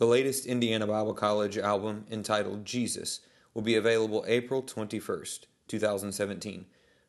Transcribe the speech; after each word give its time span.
The 0.00 0.06
latest 0.06 0.46
Indiana 0.46 0.86
Bible 0.86 1.12
College 1.12 1.58
album, 1.58 2.06
entitled 2.10 2.64
Jesus, 2.64 3.20
will 3.52 3.60
be 3.60 3.74
available 3.74 4.24
April 4.26 4.62
21st, 4.62 5.40
2017. 5.68 6.64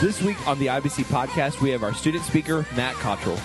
This 0.00 0.22
week 0.22 0.46
on 0.46 0.60
the 0.60 0.66
IBC 0.66 1.06
podcast, 1.06 1.60
we 1.60 1.70
have 1.70 1.82
our 1.82 1.92
student 1.92 2.22
speaker, 2.22 2.64
Matt 2.76 2.94
Cottrell. 2.94 3.36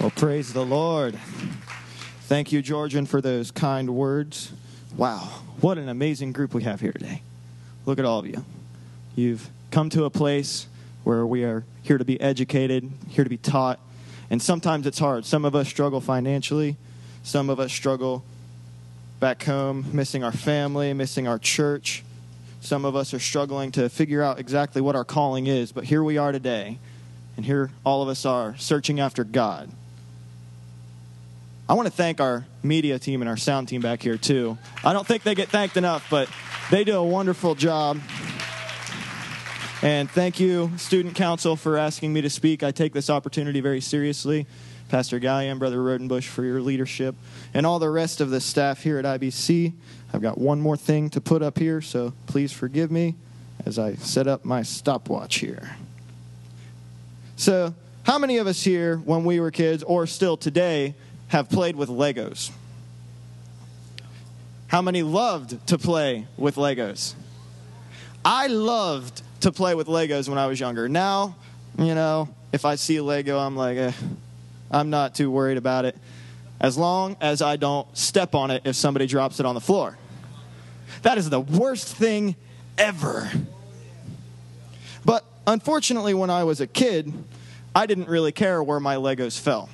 Well, 0.00 0.10
praise 0.16 0.54
the 0.54 0.64
Lord. 0.64 1.18
Thank 2.22 2.52
you, 2.52 2.62
Georgian, 2.62 3.04
for 3.04 3.20
those 3.20 3.50
kind 3.50 3.94
words. 3.94 4.54
Wow, 4.96 5.42
what 5.60 5.76
an 5.76 5.90
amazing 5.90 6.32
group 6.32 6.54
we 6.54 6.62
have 6.62 6.80
here 6.80 6.92
today. 6.92 7.20
Look 7.84 7.98
at 7.98 8.06
all 8.06 8.20
of 8.20 8.26
you. 8.26 8.42
You've 9.14 9.50
come 9.70 9.90
to 9.90 10.04
a 10.04 10.10
place 10.10 10.68
where 11.02 11.26
we 11.26 11.44
are 11.44 11.64
here 11.82 11.98
to 11.98 12.04
be 12.06 12.18
educated, 12.18 12.90
here 13.10 13.24
to 13.24 13.30
be 13.30 13.36
taught, 13.36 13.78
and 14.30 14.40
sometimes 14.40 14.86
it's 14.86 15.00
hard. 15.00 15.26
Some 15.26 15.44
of 15.44 15.54
us 15.54 15.68
struggle 15.68 16.00
financially, 16.00 16.78
some 17.22 17.50
of 17.50 17.60
us 17.60 17.74
struggle 17.74 18.24
back 19.24 19.42
home, 19.44 19.86
missing 19.90 20.22
our 20.22 20.30
family, 20.30 20.92
missing 20.92 21.26
our 21.26 21.38
church. 21.38 22.04
Some 22.60 22.84
of 22.84 22.94
us 22.94 23.14
are 23.14 23.18
struggling 23.18 23.72
to 23.72 23.88
figure 23.88 24.22
out 24.22 24.38
exactly 24.38 24.82
what 24.82 24.94
our 24.94 25.04
calling 25.06 25.46
is, 25.46 25.72
but 25.72 25.84
here 25.84 26.04
we 26.04 26.18
are 26.18 26.30
today, 26.30 26.78
and 27.34 27.46
here 27.46 27.70
all 27.86 28.02
of 28.02 28.10
us 28.10 28.26
are 28.26 28.54
searching 28.58 29.00
after 29.00 29.24
God. 29.24 29.70
I 31.66 31.72
want 31.72 31.86
to 31.86 31.90
thank 31.90 32.20
our 32.20 32.44
media 32.62 32.98
team 32.98 33.22
and 33.22 33.28
our 33.30 33.38
sound 33.38 33.68
team 33.68 33.80
back 33.80 34.02
here, 34.02 34.18
too. 34.18 34.58
I 34.84 34.92
don't 34.92 35.06
think 35.06 35.22
they 35.22 35.34
get 35.34 35.48
thanked 35.48 35.78
enough, 35.78 36.06
but 36.10 36.28
they 36.70 36.84
do 36.84 36.94
a 36.94 37.02
wonderful 37.02 37.54
job. 37.54 38.00
And 39.80 40.10
thank 40.10 40.38
you, 40.38 40.70
Student 40.76 41.14
Council, 41.14 41.56
for 41.56 41.78
asking 41.78 42.12
me 42.12 42.20
to 42.20 42.28
speak. 42.28 42.62
I 42.62 42.72
take 42.72 42.92
this 42.92 43.08
opportunity 43.08 43.62
very 43.62 43.80
seriously. 43.80 44.46
Pastor 44.94 45.18
Gallion, 45.18 45.58
Brother 45.58 45.78
Rodenbush, 45.78 46.28
for 46.28 46.44
your 46.44 46.60
leadership, 46.60 47.16
and 47.52 47.66
all 47.66 47.80
the 47.80 47.90
rest 47.90 48.20
of 48.20 48.30
the 48.30 48.40
staff 48.40 48.84
here 48.84 48.96
at 48.96 49.04
IBC. 49.04 49.72
I've 50.12 50.22
got 50.22 50.38
one 50.38 50.60
more 50.60 50.76
thing 50.76 51.10
to 51.10 51.20
put 51.20 51.42
up 51.42 51.58
here, 51.58 51.80
so 51.80 52.12
please 52.28 52.52
forgive 52.52 52.92
me 52.92 53.16
as 53.66 53.76
I 53.76 53.96
set 53.96 54.28
up 54.28 54.44
my 54.44 54.62
stopwatch 54.62 55.40
here. 55.40 55.74
So, 57.34 57.74
how 58.04 58.20
many 58.20 58.36
of 58.36 58.46
us 58.46 58.62
here, 58.62 58.98
when 58.98 59.24
we 59.24 59.40
were 59.40 59.50
kids, 59.50 59.82
or 59.82 60.06
still 60.06 60.36
today, 60.36 60.94
have 61.26 61.48
played 61.48 61.74
with 61.74 61.88
Legos? 61.88 62.52
How 64.68 64.80
many 64.80 65.02
loved 65.02 65.66
to 65.66 65.76
play 65.76 66.28
with 66.36 66.54
Legos? 66.54 67.14
I 68.24 68.46
loved 68.46 69.22
to 69.40 69.50
play 69.50 69.74
with 69.74 69.88
Legos 69.88 70.28
when 70.28 70.38
I 70.38 70.46
was 70.46 70.60
younger. 70.60 70.88
Now, 70.88 71.34
you 71.76 71.96
know, 71.96 72.28
if 72.52 72.64
I 72.64 72.76
see 72.76 72.98
a 72.98 73.02
Lego, 73.02 73.36
I'm 73.36 73.56
like, 73.56 73.76
eh, 73.76 73.92
I'm 74.74 74.90
not 74.90 75.14
too 75.14 75.30
worried 75.30 75.56
about 75.56 75.84
it. 75.84 75.96
As 76.60 76.76
long 76.76 77.16
as 77.20 77.42
I 77.42 77.56
don't 77.56 77.86
step 77.96 78.34
on 78.34 78.50
it 78.50 78.62
if 78.64 78.74
somebody 78.74 79.06
drops 79.06 79.38
it 79.38 79.46
on 79.46 79.54
the 79.54 79.60
floor. 79.60 79.96
That 81.02 81.16
is 81.16 81.30
the 81.30 81.40
worst 81.40 81.94
thing 81.94 82.34
ever. 82.76 83.30
But 85.04 85.24
unfortunately, 85.46 86.14
when 86.14 86.30
I 86.30 86.44
was 86.44 86.60
a 86.60 86.66
kid, 86.66 87.12
I 87.74 87.86
didn't 87.86 88.08
really 88.08 88.32
care 88.32 88.62
where 88.62 88.80
my 88.80 88.96
Legos 88.96 89.38
fell. 89.38 89.68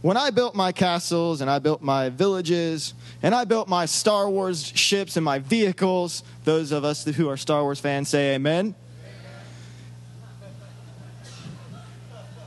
When 0.00 0.16
I 0.16 0.30
built 0.30 0.54
my 0.54 0.72
castles 0.72 1.42
and 1.42 1.50
I 1.50 1.58
built 1.58 1.82
my 1.82 2.08
villages 2.08 2.94
and 3.22 3.34
I 3.34 3.44
built 3.44 3.68
my 3.68 3.86
Star 3.86 4.28
Wars 4.28 4.72
ships 4.74 5.16
and 5.16 5.24
my 5.24 5.38
vehicles, 5.38 6.24
those 6.44 6.72
of 6.72 6.84
us 6.84 7.04
who 7.04 7.28
are 7.28 7.36
Star 7.36 7.62
Wars 7.62 7.78
fans 7.78 8.08
say 8.08 8.34
amen. 8.34 8.74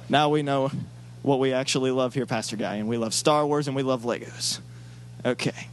Now 0.10 0.30
we 0.30 0.44
know 0.44 0.72
what 1.22 1.40
we 1.40 1.54
actually 1.54 1.92
love 1.92 2.14
here, 2.14 2.26
Pastor 2.26 2.56
Guy, 2.56 2.76
and 2.76 2.88
we 2.88 2.98
love 2.98 3.14
Star 3.14 3.46
Wars 3.46 3.68
and 3.68 3.76
we 3.76 3.84
love 3.84 4.04
Legos. 4.04 4.60
Okay. 5.26 5.68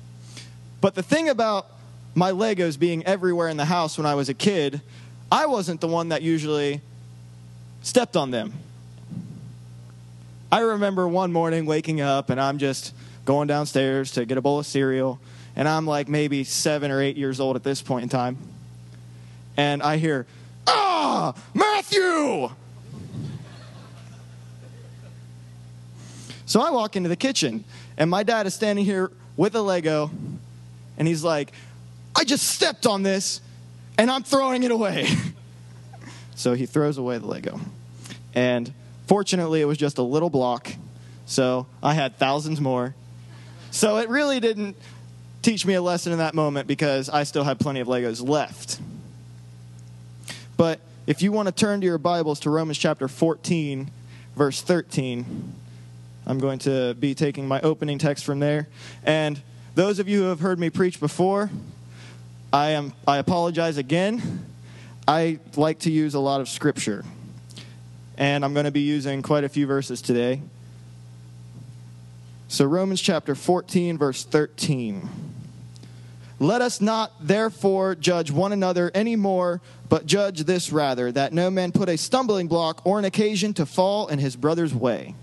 But 0.80 0.94
the 0.94 1.02
thing 1.02 1.28
about 1.28 1.66
my 2.14 2.32
Legos 2.32 2.78
being 2.78 3.04
everywhere 3.04 3.48
in 3.48 3.56
the 3.56 3.66
house 3.66 3.98
when 3.98 4.06
I 4.06 4.14
was 4.14 4.28
a 4.28 4.34
kid, 4.34 4.80
I 5.30 5.46
wasn't 5.46 5.80
the 5.80 5.88
one 5.88 6.08
that 6.08 6.22
usually 6.22 6.80
stepped 7.82 8.16
on 8.16 8.30
them. 8.30 8.52
I 10.50 10.60
remember 10.60 11.06
one 11.06 11.32
morning 11.32 11.66
waking 11.66 12.00
up 12.00 12.30
and 12.30 12.40
I'm 12.40 12.58
just 12.58 12.94
going 13.24 13.48
downstairs 13.48 14.12
to 14.12 14.24
get 14.24 14.36
a 14.38 14.40
bowl 14.42 14.58
of 14.58 14.66
cereal, 14.66 15.20
and 15.54 15.68
I'm 15.68 15.86
like 15.86 16.08
maybe 16.08 16.44
seven 16.44 16.90
or 16.90 17.00
eight 17.00 17.16
years 17.16 17.38
old 17.40 17.56
at 17.56 17.62
this 17.62 17.80
point 17.80 18.02
in 18.02 18.08
time. 18.08 18.36
And 19.56 19.82
I 19.82 19.98
hear, 19.98 20.26
Ah, 20.66 21.34
Matthew! 21.54 22.50
So 26.52 26.60
I 26.60 26.68
walk 26.68 26.96
into 26.96 27.08
the 27.08 27.16
kitchen, 27.16 27.64
and 27.96 28.10
my 28.10 28.24
dad 28.24 28.46
is 28.46 28.52
standing 28.52 28.84
here 28.84 29.10
with 29.38 29.54
a 29.54 29.62
Lego, 29.62 30.10
and 30.98 31.08
he's 31.08 31.24
like, 31.24 31.50
I 32.14 32.24
just 32.24 32.46
stepped 32.46 32.86
on 32.86 33.02
this, 33.02 33.40
and 33.96 34.10
I'm 34.10 34.22
throwing 34.22 34.62
it 34.62 34.70
away. 34.70 35.06
so 36.34 36.52
he 36.52 36.66
throws 36.66 36.98
away 36.98 37.16
the 37.16 37.26
Lego. 37.26 37.58
And 38.34 38.70
fortunately, 39.06 39.62
it 39.62 39.64
was 39.64 39.78
just 39.78 39.96
a 39.96 40.02
little 40.02 40.28
block, 40.28 40.70
so 41.24 41.66
I 41.82 41.94
had 41.94 42.18
thousands 42.18 42.60
more. 42.60 42.94
So 43.70 43.96
it 43.96 44.10
really 44.10 44.38
didn't 44.38 44.76
teach 45.40 45.64
me 45.64 45.72
a 45.72 45.80
lesson 45.80 46.12
in 46.12 46.18
that 46.18 46.34
moment 46.34 46.68
because 46.68 47.08
I 47.08 47.22
still 47.22 47.44
had 47.44 47.60
plenty 47.60 47.80
of 47.80 47.88
Legos 47.88 48.28
left. 48.28 48.78
But 50.58 50.80
if 51.06 51.22
you 51.22 51.32
want 51.32 51.46
to 51.46 51.52
turn 51.52 51.80
to 51.80 51.86
your 51.86 51.96
Bibles 51.96 52.40
to 52.40 52.50
Romans 52.50 52.76
chapter 52.76 53.08
14, 53.08 53.90
verse 54.36 54.60
13, 54.60 55.54
I'm 56.26 56.38
going 56.38 56.58
to 56.60 56.94
be 56.94 57.14
taking 57.14 57.48
my 57.48 57.60
opening 57.60 57.98
text 57.98 58.24
from 58.24 58.38
there. 58.38 58.68
And 59.04 59.40
those 59.74 59.98
of 59.98 60.08
you 60.08 60.22
who 60.22 60.28
have 60.28 60.40
heard 60.40 60.58
me 60.58 60.70
preach 60.70 61.00
before, 61.00 61.50
I 62.52 62.70
am 62.70 62.92
I 63.06 63.18
apologize 63.18 63.76
again. 63.76 64.46
I 65.08 65.40
like 65.56 65.80
to 65.80 65.90
use 65.90 66.14
a 66.14 66.20
lot 66.20 66.40
of 66.40 66.48
scripture. 66.48 67.04
And 68.16 68.44
I'm 68.44 68.54
going 68.54 68.66
to 68.66 68.70
be 68.70 68.80
using 68.80 69.22
quite 69.22 69.42
a 69.42 69.48
few 69.48 69.66
verses 69.66 70.00
today. 70.00 70.42
So 72.48 72.66
Romans 72.66 73.00
chapter 73.00 73.34
14 73.34 73.98
verse 73.98 74.24
13. 74.24 75.08
Let 76.38 76.60
us 76.60 76.80
not 76.80 77.12
therefore 77.20 77.94
judge 77.94 78.30
one 78.30 78.52
another 78.52 78.90
any 78.94 79.16
more, 79.16 79.60
but 79.88 80.06
judge 80.06 80.40
this 80.40 80.72
rather, 80.72 81.10
that 81.12 81.32
no 81.32 81.50
man 81.50 81.72
put 81.72 81.88
a 81.88 81.96
stumbling 81.96 82.48
block 82.48 82.84
or 82.84 82.98
an 82.98 83.04
occasion 83.04 83.54
to 83.54 83.64
fall 83.64 84.08
in 84.08 84.18
his 84.18 84.36
brother's 84.36 84.74
way. 84.74 85.14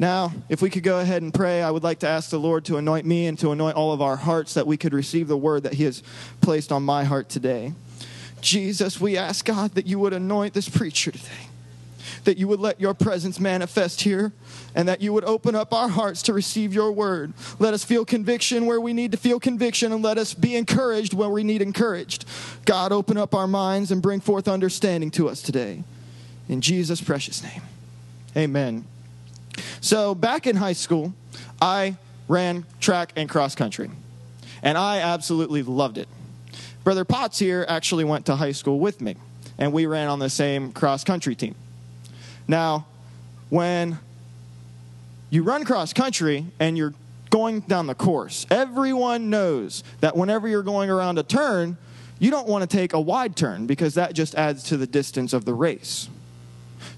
Now, 0.00 0.32
if 0.48 0.62
we 0.62 0.70
could 0.70 0.82
go 0.82 0.98
ahead 0.98 1.20
and 1.20 1.32
pray, 1.32 1.62
I 1.62 1.70
would 1.70 1.82
like 1.82 1.98
to 1.98 2.08
ask 2.08 2.30
the 2.30 2.40
Lord 2.40 2.64
to 2.64 2.78
anoint 2.78 3.04
me 3.04 3.26
and 3.26 3.38
to 3.40 3.52
anoint 3.52 3.76
all 3.76 3.92
of 3.92 4.00
our 4.00 4.16
hearts 4.16 4.54
that 4.54 4.66
we 4.66 4.78
could 4.78 4.94
receive 4.94 5.28
the 5.28 5.36
word 5.36 5.64
that 5.64 5.74
He 5.74 5.84
has 5.84 6.02
placed 6.40 6.72
on 6.72 6.82
my 6.82 7.04
heart 7.04 7.28
today. 7.28 7.74
Jesus, 8.40 8.98
we 8.98 9.18
ask 9.18 9.44
God 9.44 9.72
that 9.72 9.86
you 9.86 9.98
would 9.98 10.14
anoint 10.14 10.54
this 10.54 10.70
preacher 10.70 11.10
today, 11.10 11.48
that 12.24 12.38
you 12.38 12.48
would 12.48 12.60
let 12.60 12.80
your 12.80 12.94
presence 12.94 13.38
manifest 13.38 14.00
here, 14.00 14.32
and 14.74 14.88
that 14.88 15.02
you 15.02 15.12
would 15.12 15.24
open 15.24 15.54
up 15.54 15.74
our 15.74 15.90
hearts 15.90 16.22
to 16.22 16.32
receive 16.32 16.72
your 16.72 16.90
word. 16.92 17.34
Let 17.58 17.74
us 17.74 17.84
feel 17.84 18.06
conviction 18.06 18.64
where 18.64 18.80
we 18.80 18.94
need 18.94 19.12
to 19.12 19.18
feel 19.18 19.38
conviction, 19.38 19.92
and 19.92 20.02
let 20.02 20.16
us 20.16 20.32
be 20.32 20.56
encouraged 20.56 21.12
where 21.12 21.28
we 21.28 21.44
need 21.44 21.60
encouraged. 21.60 22.24
God, 22.64 22.90
open 22.90 23.18
up 23.18 23.34
our 23.34 23.46
minds 23.46 23.90
and 23.90 24.00
bring 24.00 24.20
forth 24.20 24.48
understanding 24.48 25.10
to 25.10 25.28
us 25.28 25.42
today. 25.42 25.84
In 26.48 26.62
Jesus' 26.62 27.02
precious 27.02 27.42
name, 27.42 27.60
amen. 28.34 28.86
So, 29.80 30.14
back 30.14 30.46
in 30.46 30.56
high 30.56 30.74
school, 30.74 31.14
I 31.60 31.96
ran 32.28 32.64
track 32.80 33.12
and 33.16 33.28
cross 33.28 33.54
country, 33.54 33.90
and 34.62 34.78
I 34.78 34.98
absolutely 34.98 35.62
loved 35.62 35.98
it. 35.98 36.08
Brother 36.84 37.04
Potts 37.04 37.38
here 37.38 37.64
actually 37.68 38.04
went 38.04 38.26
to 38.26 38.36
high 38.36 38.52
school 38.52 38.78
with 38.78 39.00
me, 39.00 39.16
and 39.58 39.72
we 39.72 39.86
ran 39.86 40.08
on 40.08 40.18
the 40.18 40.30
same 40.30 40.72
cross 40.72 41.04
country 41.04 41.34
team. 41.34 41.54
Now, 42.48 42.86
when 43.48 43.98
you 45.28 45.42
run 45.42 45.64
cross 45.64 45.92
country 45.92 46.46
and 46.58 46.76
you're 46.76 46.94
going 47.30 47.60
down 47.60 47.86
the 47.86 47.94
course, 47.94 48.46
everyone 48.50 49.30
knows 49.30 49.84
that 50.00 50.16
whenever 50.16 50.48
you're 50.48 50.62
going 50.62 50.90
around 50.90 51.18
a 51.18 51.22
turn, 51.22 51.76
you 52.18 52.30
don't 52.30 52.48
want 52.48 52.68
to 52.68 52.76
take 52.76 52.92
a 52.92 53.00
wide 53.00 53.36
turn 53.36 53.66
because 53.66 53.94
that 53.94 54.14
just 54.14 54.34
adds 54.34 54.64
to 54.64 54.76
the 54.76 54.86
distance 54.86 55.32
of 55.32 55.44
the 55.44 55.54
race. 55.54 56.08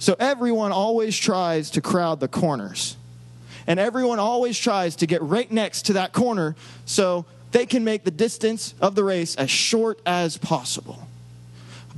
So 0.02 0.16
everyone 0.18 0.72
always 0.72 1.16
tries 1.16 1.70
to 1.70 1.80
crowd 1.80 2.18
the 2.18 2.26
corners. 2.26 2.96
And 3.68 3.78
everyone 3.78 4.18
always 4.18 4.58
tries 4.58 4.96
to 4.96 5.06
get 5.06 5.22
right 5.22 5.48
next 5.48 5.82
to 5.82 5.92
that 5.92 6.12
corner 6.12 6.56
so 6.86 7.24
they 7.52 7.66
can 7.66 7.84
make 7.84 8.02
the 8.02 8.10
distance 8.10 8.74
of 8.80 8.96
the 8.96 9.04
race 9.04 9.36
as 9.36 9.48
short 9.48 10.00
as 10.04 10.36
possible. 10.38 11.06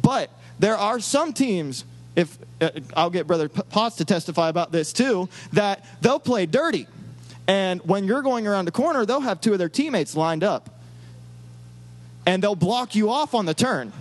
But 0.02 0.28
there 0.58 0.76
are 0.76 1.00
some 1.00 1.32
teams, 1.32 1.86
if 2.14 2.36
uh, 2.60 2.72
I'll 2.94 3.08
get 3.08 3.26
Brother 3.26 3.48
Potts 3.48 3.96
to 3.96 4.04
testify 4.04 4.50
about 4.50 4.70
this 4.70 4.92
too, 4.92 5.30
that 5.54 5.82
they'll 6.02 6.20
play 6.20 6.44
dirty. 6.44 6.86
And 7.48 7.80
when 7.88 8.04
you're 8.04 8.20
going 8.20 8.46
around 8.46 8.66
the 8.66 8.72
corner, 8.72 9.06
they'll 9.06 9.20
have 9.20 9.40
two 9.40 9.54
of 9.54 9.58
their 9.58 9.70
teammates 9.70 10.14
lined 10.14 10.44
up. 10.44 10.68
And 12.26 12.42
they'll 12.42 12.54
block 12.54 12.94
you 12.94 13.08
off 13.08 13.34
on 13.34 13.46
the 13.46 13.54
turn. 13.54 13.94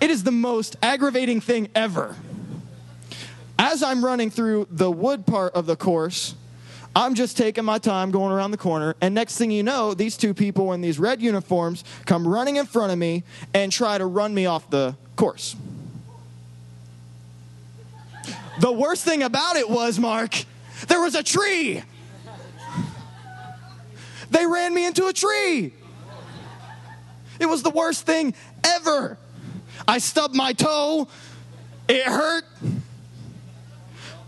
It 0.00 0.10
is 0.10 0.24
the 0.24 0.32
most 0.32 0.76
aggravating 0.82 1.40
thing 1.40 1.68
ever. 1.74 2.16
As 3.58 3.82
I'm 3.82 4.04
running 4.04 4.30
through 4.30 4.68
the 4.70 4.90
wood 4.90 5.26
part 5.26 5.54
of 5.54 5.66
the 5.66 5.76
course, 5.76 6.34
I'm 6.94 7.14
just 7.14 7.36
taking 7.36 7.64
my 7.64 7.78
time 7.78 8.10
going 8.10 8.32
around 8.32 8.50
the 8.50 8.56
corner, 8.56 8.96
and 9.00 9.14
next 9.14 9.38
thing 9.38 9.50
you 9.50 9.62
know, 9.62 9.94
these 9.94 10.16
two 10.16 10.34
people 10.34 10.72
in 10.72 10.80
these 10.80 10.98
red 10.98 11.22
uniforms 11.22 11.84
come 12.04 12.26
running 12.26 12.56
in 12.56 12.66
front 12.66 12.90
of 12.90 12.98
me 12.98 13.22
and 13.54 13.70
try 13.70 13.96
to 13.96 14.06
run 14.06 14.34
me 14.34 14.46
off 14.46 14.68
the 14.70 14.96
course. 15.14 15.54
The 18.60 18.72
worst 18.72 19.04
thing 19.04 19.22
about 19.22 19.56
it 19.56 19.70
was, 19.70 19.98
Mark, 19.98 20.34
there 20.88 21.00
was 21.00 21.14
a 21.14 21.22
tree. 21.22 21.82
They 24.30 24.46
ran 24.46 24.74
me 24.74 24.86
into 24.86 25.06
a 25.06 25.12
tree. 25.12 25.72
It 27.38 27.46
was 27.46 27.62
the 27.62 27.70
worst 27.70 28.04
thing 28.04 28.34
ever. 28.64 29.16
I 29.86 29.98
stubbed 29.98 30.34
my 30.34 30.52
toe. 30.52 31.08
It 31.88 32.04
hurt. 32.04 32.44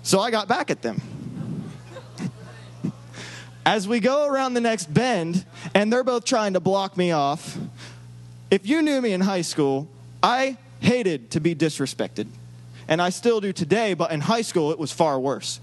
So 0.03 0.21
I 0.21 0.31
got 0.31 0.49
back 0.49 0.71
at 0.71 0.83
them. 0.83 1.01
As 3.65 3.87
we 3.87 4.01
go 4.01 4.27
around 4.27 4.55
the 4.55 4.61
next 4.61 4.93
bend, 4.93 5.47
and 5.75 5.93
they're 5.93 6.03
both 6.03 6.25
trying 6.25 6.55
to 6.55 6.61
block 6.61 6.97
me 6.97 7.13
off, 7.13 7.57
if 8.51 8.67
you 8.67 8.83
knew 8.83 9.01
me 9.01 9.13
in 9.13 9.21
high 9.21 9.43
school, 9.43 9.89
I 10.23 10.57
hated 10.81 11.31
to 11.33 11.41
be 11.41 11.55
disrespected. 11.55 12.27
And 12.89 13.01
I 13.01 13.11
still 13.11 13.41
do 13.41 13.53
today, 13.53 13.95
but 13.95 14.11
in 14.11 14.21
high 14.21 14.43
school, 14.43 14.73
it 14.73 14.79
was 14.79 14.91
far 14.91 15.19
worse. 15.21 15.61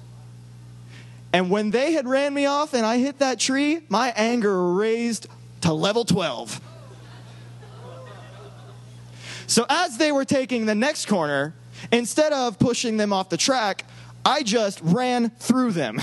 And 1.34 1.52
when 1.52 1.72
they 1.72 1.92
had 1.92 2.08
ran 2.08 2.34
me 2.34 2.46
off 2.46 2.74
and 2.74 2.86
I 2.86 2.98
hit 2.98 3.20
that 3.20 3.40
tree, 3.40 3.82
my 3.90 4.14
anger 4.16 4.74
raised 4.74 5.28
to 5.62 5.74
level 5.74 6.06
12. 6.06 6.62
So 9.50 9.66
as 9.68 9.98
they 9.98 10.12
were 10.12 10.25
taking 10.25 10.68
the 10.68 10.75
next 10.75 11.07
corner, 11.07 11.56
instead 11.92 12.34
of 12.34 12.60
pushing 12.60 12.98
them 12.98 13.12
off 13.12 13.30
the 13.30 13.38
track, 13.38 13.84
I 14.24 14.44
just 14.44 14.80
ran 14.84 15.31
through 15.31 15.72
them. 15.72 15.98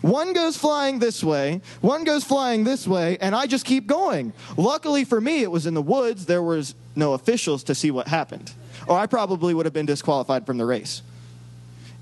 one 0.00 0.32
goes 0.32 0.56
flying 0.56 1.00
this 1.00 1.22
way, 1.22 1.60
one 1.82 2.04
goes 2.04 2.24
flying 2.24 2.64
this 2.64 2.88
way, 2.88 3.18
and 3.20 3.36
I 3.36 3.46
just 3.46 3.66
keep 3.66 3.86
going. 3.86 4.32
Luckily 4.56 5.04
for 5.04 5.20
me, 5.20 5.42
it 5.42 5.50
was 5.50 5.66
in 5.66 5.74
the 5.74 5.82
woods. 5.82 6.24
There 6.24 6.42
was 6.42 6.74
no 6.96 7.12
officials 7.12 7.62
to 7.64 7.74
see 7.74 7.90
what 7.90 8.08
happened. 8.08 8.50
Or 8.86 8.98
I 8.98 9.04
probably 9.04 9.52
would 9.52 9.66
have 9.66 9.74
been 9.74 9.84
disqualified 9.84 10.46
from 10.46 10.56
the 10.56 10.64
race. 10.64 11.02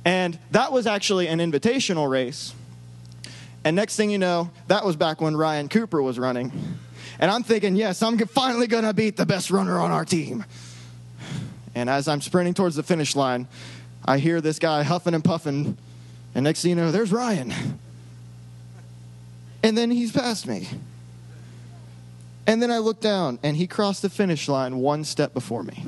And 0.04 0.38
that 0.52 0.70
was 0.70 0.86
actually 0.86 1.26
an 1.26 1.40
invitational 1.40 2.08
race. 2.08 2.54
And 3.64 3.74
next 3.74 3.96
thing 3.96 4.10
you 4.10 4.18
know, 4.18 4.52
that 4.68 4.84
was 4.84 4.94
back 4.94 5.20
when 5.20 5.36
Ryan 5.36 5.68
Cooper 5.68 6.00
was 6.00 6.16
running. 6.16 6.52
And 7.20 7.30
I'm 7.30 7.42
thinking, 7.42 7.76
yes, 7.76 8.02
I'm 8.02 8.18
finally 8.18 8.66
going 8.66 8.84
to 8.84 8.94
beat 8.94 9.18
the 9.18 9.26
best 9.26 9.50
runner 9.50 9.78
on 9.78 9.90
our 9.90 10.06
team. 10.06 10.44
And 11.74 11.88
as 11.90 12.08
I'm 12.08 12.22
sprinting 12.22 12.54
towards 12.54 12.76
the 12.76 12.82
finish 12.82 13.14
line, 13.14 13.46
I 14.04 14.18
hear 14.18 14.40
this 14.40 14.58
guy 14.58 14.82
huffing 14.82 15.12
and 15.12 15.22
puffing. 15.22 15.76
And 16.34 16.44
next 16.44 16.62
thing 16.62 16.70
you 16.70 16.76
know, 16.76 16.90
there's 16.90 17.12
Ryan. 17.12 17.52
And 19.62 19.76
then 19.76 19.90
he's 19.90 20.10
past 20.10 20.46
me. 20.46 20.66
And 22.46 22.62
then 22.62 22.70
I 22.70 22.78
look 22.78 23.00
down, 23.00 23.38
and 23.42 23.54
he 23.54 23.66
crossed 23.66 24.00
the 24.00 24.08
finish 24.08 24.48
line 24.48 24.78
one 24.78 25.04
step 25.04 25.34
before 25.34 25.62
me. 25.62 25.84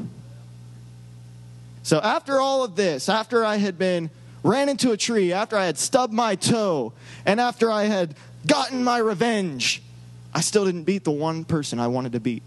So 1.83 1.99
after 1.99 2.41
all 2.41 2.63
of 2.63 2.77
this, 2.77 3.09
after 3.09 3.43
I 3.43 3.57
had 3.57 3.79
been 3.79 4.11
ran 4.45 4.69
into 4.69 4.93
a 4.93 4.99
tree, 4.99 5.33
after 5.33 5.57
I 5.57 5.65
had 5.65 5.79
stubbed 5.79 6.13
my 6.13 6.37
toe, 6.37 6.93
and 7.25 7.41
after 7.41 7.73
I 7.73 7.85
had 7.85 8.15
gotten 8.47 8.85
my 8.85 8.99
revenge, 8.99 9.83
I 10.35 10.41
still 10.41 10.65
didn't 10.65 10.85
beat 10.85 11.05
the 11.05 11.11
one 11.11 11.45
person 11.45 11.79
I 11.79 11.89
wanted 11.89 12.13
to 12.13 12.21
beat. 12.21 12.43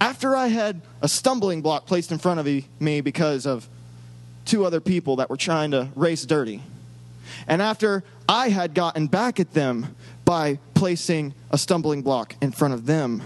After 0.00 0.36
I 0.36 0.48
had 0.48 0.80
a 1.02 1.08
stumbling 1.08 1.62
block 1.62 1.86
placed 1.86 2.12
in 2.12 2.18
front 2.18 2.40
of 2.40 2.46
me 2.46 3.00
because 3.00 3.46
of 3.46 3.68
two 4.44 4.64
other 4.64 4.80
people 4.80 5.16
that 5.16 5.30
were 5.30 5.36
trying 5.36 5.70
to 5.70 5.88
race 5.94 6.24
dirty, 6.24 6.62
and 7.46 7.62
after 7.62 8.04
I 8.28 8.50
had 8.50 8.74
gotten 8.74 9.06
back 9.06 9.40
at 9.40 9.52
them 9.52 9.94
by 10.24 10.58
placing 10.74 11.34
a 11.50 11.58
stumbling 11.58 12.02
block 12.02 12.34
in 12.40 12.52
front 12.52 12.74
of 12.74 12.86
them, 12.86 13.22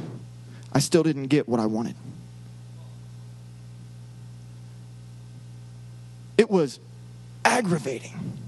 I 0.73 0.81
still 0.81 1.03
didn't 1.03 1.27
get 1.29 1.49
what 1.49 1.61
I 1.61 1.67
wanted. 1.67 1.97
It 6.37 6.49
was 6.49 6.79
aggravating. 7.45 8.39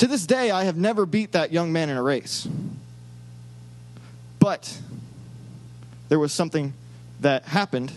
To 0.00 0.06
this 0.06 0.24
day, 0.24 0.50
I 0.50 0.64
have 0.64 0.78
never 0.78 1.04
beat 1.04 1.32
that 1.32 1.52
young 1.52 1.74
man 1.74 1.90
in 1.90 1.98
a 1.98 2.02
race. 2.02 2.48
But 4.38 4.78
there 6.08 6.18
was 6.18 6.32
something 6.32 6.72
that 7.20 7.44
happened. 7.44 7.92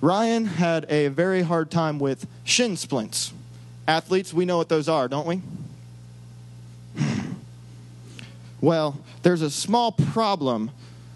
Ryan 0.00 0.46
had 0.46 0.84
a 0.90 1.08
very 1.08 1.42
hard 1.42 1.70
time 1.70 2.00
with 2.00 2.26
shin 2.42 2.76
splints. 2.76 3.32
Athletes, 3.86 4.34
we 4.34 4.44
know 4.44 4.56
what 4.56 4.68
those 4.68 4.88
are, 4.88 5.06
don't 5.06 5.28
we? 5.28 5.42
Well, 8.60 8.98
there's 9.22 9.42
a 9.42 9.52
small 9.52 9.92
problem 9.92 10.72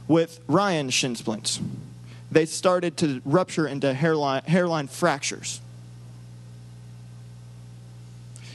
with 0.06 0.38
Ryan's 0.46 0.94
shin 0.94 1.16
splints 1.16 1.58
they 2.30 2.46
started 2.46 2.96
to 2.98 3.20
rupture 3.24 3.66
into 3.66 3.92
hairline, 3.92 4.44
hairline 4.44 4.86
fractures. 4.86 5.60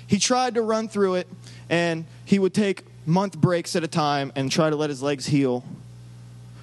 He 0.07 0.19
tried 0.19 0.55
to 0.55 0.61
run 0.61 0.87
through 0.87 1.15
it, 1.15 1.27
and 1.69 2.05
he 2.25 2.39
would 2.39 2.53
take 2.53 2.85
month 3.05 3.37
breaks 3.37 3.75
at 3.75 3.83
a 3.83 3.87
time 3.87 4.31
and 4.35 4.51
try 4.51 4.69
to 4.69 4.75
let 4.75 4.89
his 4.89 5.01
legs 5.01 5.27
heal. 5.27 5.63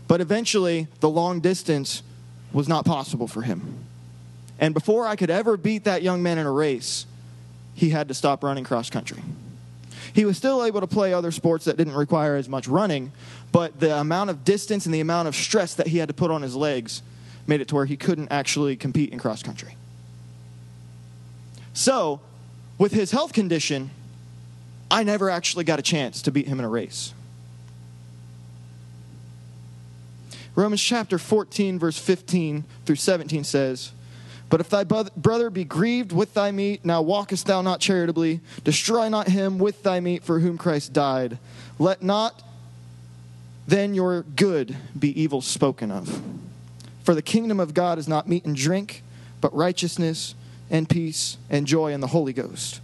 But 0.09 0.21
eventually, 0.21 0.89
the 1.01 1.09
long 1.09 1.41
distance 1.41 2.03
was 2.53 2.69
not 2.69 2.85
possible 2.85 3.29
for 3.29 3.43
him. 3.43 3.85
And 4.59 4.75
before 4.75 5.07
I 5.07 5.17
could 5.17 5.31
ever 5.31 5.57
beat 5.57 5.85
that 5.85 6.03
young 6.03 6.23
man 6.23 6.39
in 6.39 6.47
a 6.47 6.51
race, 6.51 7.07
he 7.75 7.91
had 7.91 8.09
to 8.09 8.15
stop 8.15 8.45
running 8.45 8.65
cross 8.65 8.89
country. 8.89 9.23
He 10.13 10.25
was 10.25 10.37
still 10.37 10.65
able 10.65 10.81
to 10.81 10.87
play 10.87 11.13
other 11.13 11.33
sports 11.33 11.65
that 11.65 11.77
didn't 11.77 11.95
require 11.95 12.37
as 12.37 12.49
much 12.49 12.69
running, 12.69 13.11
but 13.51 13.81
the 13.81 13.97
amount 13.99 14.31
of 14.31 14.45
distance 14.45 14.87
and 14.87 14.95
the 14.95 15.01
amount 15.01 15.27
of 15.29 15.35
stress 15.35 15.75
that 15.75 15.89
he 15.89 15.99
had 15.99 16.09
to 16.09 16.15
put 16.15 16.31
on 16.31 16.43
his 16.43 16.55
legs 16.55 17.03
made 17.47 17.61
it 17.61 17.69
to 17.69 17.75
where 17.75 17.85
he 17.85 17.97
couldn't 17.97 18.31
actually 18.31 18.77
compete 18.77 19.11
in 19.11 19.19
cross 19.19 19.43
country. 19.43 19.77
So, 21.73 22.21
with 22.85 22.93
his 22.93 23.13
health 23.13 23.33
condition, 23.33 23.91
I 24.91 25.05
never 25.05 25.31
actually 25.31 25.65
got 25.65 25.79
a 25.79 25.83
chance 25.83 26.21
to 26.21 26.31
beat 26.31 26.47
him 26.47 26.59
in 26.59 26.67
a 26.67 26.69
race. 26.69 27.15
Romans 30.55 30.83
chapter 30.83 31.19
14, 31.19 31.79
verse 31.79 31.97
15 31.97 32.65
through 32.85 32.97
17 32.97 33.43
says, 33.43 33.91
But 34.51 34.61
if 34.61 34.69
thy 34.69 34.85
brother 34.85 35.49
be 35.49 35.65
grieved 35.65 36.13
with 36.13 36.35
thy 36.35 36.51
meat, 36.51 36.85
now 36.85 37.01
walkest 37.01 37.47
thou 37.47 37.63
not 37.63 37.81
charitably, 37.81 38.41
destroy 38.65 39.09
not 39.09 39.29
him 39.29 39.59
with 39.59 39.83
thy 39.83 39.99
meat 39.99 40.23
for 40.23 40.41
whom 40.41 40.59
Christ 40.59 40.93
died. 40.93 41.39
Let 41.79 42.03
not 42.03 42.43
then 43.67 43.95
your 43.95 44.25
good 44.25 44.77
be 44.99 45.19
evil 45.19 45.41
spoken 45.41 45.91
of. 45.91 46.21
For 47.03 47.15
the 47.15 47.23
kingdom 47.23 47.61
of 47.61 47.73
God 47.73 47.99
is 47.99 48.09
not 48.09 48.29
meat 48.29 48.45
and 48.45 48.55
drink, 48.55 49.03
but 49.41 49.55
righteousness 49.55 50.35
and 50.75 50.89
peace 50.89 51.37
and 51.51 51.69
joy 51.69 51.93
in 51.93 52.01
the 52.01 52.09
Holy 52.09 52.33
Ghost. 52.33 52.81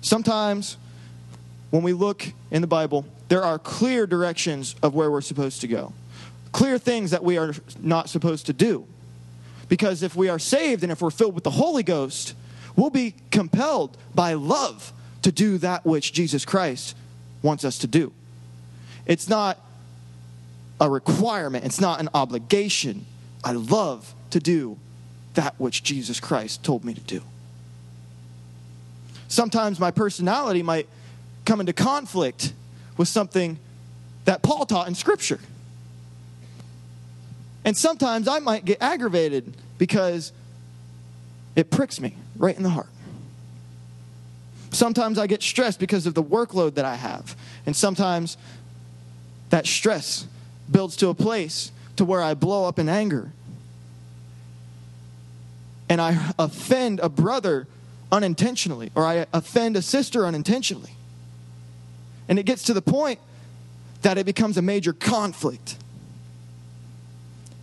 Sometimes 0.00 0.76
when 1.70 1.84
we 1.84 1.92
look 1.92 2.26
in 2.50 2.60
the 2.60 2.66
Bible, 2.66 3.06
there 3.28 3.44
are 3.44 3.56
clear 3.56 4.04
directions 4.04 4.74
of 4.82 4.92
where 4.92 5.12
we're 5.12 5.20
supposed 5.20 5.60
to 5.60 5.68
go, 5.68 5.92
clear 6.50 6.76
things 6.76 7.12
that 7.12 7.22
we 7.22 7.38
are 7.38 7.54
not 7.78 8.08
supposed 8.08 8.46
to 8.46 8.52
do. 8.52 8.84
Because 9.68 10.02
if 10.02 10.16
we 10.16 10.28
are 10.28 10.40
saved 10.40 10.82
and 10.82 10.90
if 10.90 11.00
we're 11.00 11.12
filled 11.12 11.36
with 11.36 11.44
the 11.44 11.52
Holy 11.52 11.84
Ghost, 11.84 12.34
we'll 12.74 12.90
be 12.90 13.14
compelled 13.30 13.96
by 14.16 14.32
love 14.32 14.92
to 15.22 15.30
do 15.30 15.56
that 15.58 15.86
which 15.86 16.12
Jesus 16.12 16.44
Christ 16.44 16.96
wants 17.42 17.64
us 17.64 17.78
to 17.78 17.86
do. 17.86 18.12
It's 19.06 19.28
not 19.28 19.56
a 20.80 20.90
requirement, 20.90 21.64
it's 21.64 21.80
not 21.80 22.00
an 22.00 22.08
obligation. 22.12 23.06
I 23.44 23.52
love 23.52 24.12
to 24.30 24.40
do 24.40 24.78
that 25.40 25.54
which 25.56 25.82
Jesus 25.82 26.20
Christ 26.20 26.62
told 26.62 26.84
me 26.84 26.92
to 26.92 27.00
do. 27.00 27.22
Sometimes 29.26 29.80
my 29.80 29.90
personality 29.90 30.62
might 30.62 30.86
come 31.46 31.60
into 31.60 31.72
conflict 31.72 32.52
with 32.98 33.08
something 33.08 33.58
that 34.26 34.42
Paul 34.42 34.66
taught 34.66 34.86
in 34.86 34.94
Scripture. 34.94 35.40
And 37.64 37.74
sometimes 37.74 38.28
I 38.28 38.40
might 38.40 38.66
get 38.66 38.82
aggravated 38.82 39.54
because 39.78 40.32
it 41.56 41.70
pricks 41.70 42.02
me 42.02 42.16
right 42.36 42.54
in 42.54 42.62
the 42.62 42.68
heart. 42.68 42.90
Sometimes 44.72 45.18
I 45.18 45.26
get 45.26 45.42
stressed 45.42 45.80
because 45.80 46.06
of 46.06 46.12
the 46.12 46.22
workload 46.22 46.74
that 46.74 46.84
I 46.84 46.96
have. 46.96 47.34
And 47.64 47.74
sometimes 47.74 48.36
that 49.48 49.66
stress 49.66 50.26
builds 50.70 50.96
to 50.96 51.08
a 51.08 51.14
place 51.14 51.72
to 51.96 52.04
where 52.04 52.20
I 52.20 52.34
blow 52.34 52.68
up 52.68 52.78
in 52.78 52.90
anger. 52.90 53.32
And 55.90 56.00
I 56.00 56.32
offend 56.38 57.00
a 57.00 57.10
brother 57.10 57.66
unintentionally, 58.12 58.90
or 58.94 59.04
I 59.04 59.26
offend 59.32 59.76
a 59.76 59.82
sister 59.82 60.24
unintentionally. 60.24 60.94
And 62.28 62.38
it 62.38 62.46
gets 62.46 62.62
to 62.64 62.72
the 62.72 62.80
point 62.80 63.18
that 64.02 64.16
it 64.16 64.24
becomes 64.24 64.56
a 64.56 64.62
major 64.62 64.92
conflict. 64.92 65.76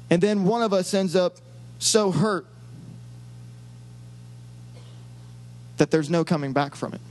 And 0.10 0.22
then 0.22 0.44
one 0.44 0.62
of 0.62 0.74
us 0.74 0.94
ends 0.94 1.16
up 1.16 1.38
so 1.80 2.12
hurt 2.12 2.46
that 5.78 5.90
there's 5.90 6.10
no 6.10 6.26
coming 6.26 6.52
back 6.54 6.76
from 6.76 6.94
it. 6.94 7.02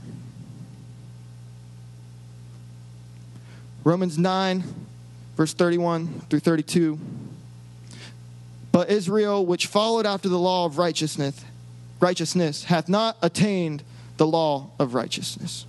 Romans 3.83 4.17
9, 4.17 4.63
verse 5.35 5.53
31 5.53 6.21
through 6.29 6.41
32. 6.41 6.99
But 8.77 8.91
Israel, 8.91 9.43
which 9.43 9.65
followed 9.65 10.05
after 10.05 10.29
the 10.29 10.37
law 10.37 10.67
of 10.67 10.77
righteousness, 10.77 11.43
righteousness, 11.99 12.65
hath 12.65 12.87
not 12.87 13.17
attained 13.23 13.81
the 14.17 14.27
law 14.27 14.69
of 14.77 14.93
righteousness. 14.93 15.65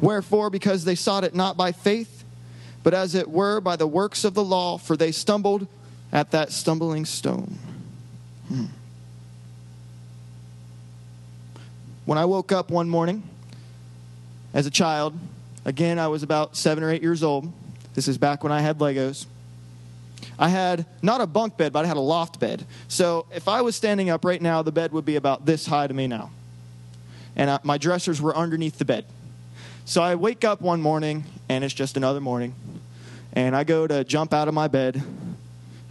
Wherefore, 0.00 0.50
because 0.50 0.84
they 0.84 0.96
sought 0.96 1.22
it 1.22 1.36
not 1.36 1.56
by 1.56 1.70
faith, 1.70 2.24
but 2.82 2.94
as 2.94 3.14
it 3.14 3.30
were 3.30 3.60
by 3.60 3.76
the 3.76 3.86
works 3.86 4.24
of 4.24 4.34
the 4.34 4.42
law, 4.42 4.76
for 4.76 4.96
they 4.96 5.12
stumbled 5.12 5.68
at 6.10 6.32
that 6.32 6.50
stumbling 6.50 7.04
stone. 7.04 7.60
Hmm. 8.48 8.64
When 12.06 12.18
I 12.18 12.24
woke 12.24 12.50
up 12.50 12.72
one 12.72 12.88
morning 12.88 13.22
as 14.52 14.66
a 14.66 14.70
child, 14.72 15.16
again, 15.64 16.00
I 16.00 16.08
was 16.08 16.24
about 16.24 16.56
seven 16.56 16.82
or 16.82 16.90
eight 16.90 17.02
years 17.02 17.22
old. 17.22 17.52
This 17.94 18.08
is 18.08 18.18
back 18.18 18.42
when 18.42 18.50
I 18.50 18.62
had 18.62 18.80
Legos. 18.80 19.26
I 20.38 20.48
had 20.48 20.86
not 21.02 21.20
a 21.20 21.26
bunk 21.26 21.56
bed, 21.56 21.72
but 21.72 21.84
I 21.84 21.88
had 21.88 21.96
a 21.96 22.00
loft 22.00 22.40
bed. 22.40 22.64
So 22.88 23.26
if 23.34 23.48
I 23.48 23.62
was 23.62 23.76
standing 23.76 24.10
up 24.10 24.24
right 24.24 24.40
now, 24.40 24.62
the 24.62 24.72
bed 24.72 24.92
would 24.92 25.04
be 25.04 25.16
about 25.16 25.46
this 25.46 25.66
high 25.66 25.86
to 25.86 25.94
me 25.94 26.06
now. 26.06 26.30
And 27.36 27.50
I, 27.50 27.58
my 27.62 27.78
dressers 27.78 28.20
were 28.20 28.36
underneath 28.36 28.78
the 28.78 28.84
bed. 28.84 29.04
So 29.84 30.02
I 30.02 30.14
wake 30.14 30.44
up 30.44 30.60
one 30.60 30.80
morning, 30.80 31.24
and 31.48 31.62
it's 31.62 31.74
just 31.74 31.96
another 31.96 32.20
morning. 32.20 32.54
And 33.32 33.54
I 33.54 33.64
go 33.64 33.86
to 33.86 34.04
jump 34.04 34.32
out 34.32 34.48
of 34.48 34.54
my 34.54 34.68
bed, 34.68 35.02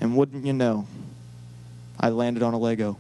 and 0.02 0.18
wouldn't 0.18 0.46
you 0.46 0.54
know, 0.54 0.88
I 2.00 2.10
landed 2.10 2.44
on 2.44 2.54
a 2.54 2.58
Lego. 2.58 2.98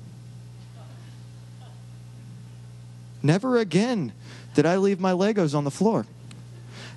Never 3.23 3.57
again 3.57 4.11
did 4.53 4.65
I 4.65 4.77
leave 4.77 4.99
my 4.99 5.13
Legos 5.13 5.55
on 5.55 5.63
the 5.63 5.71
floor. 5.71 6.05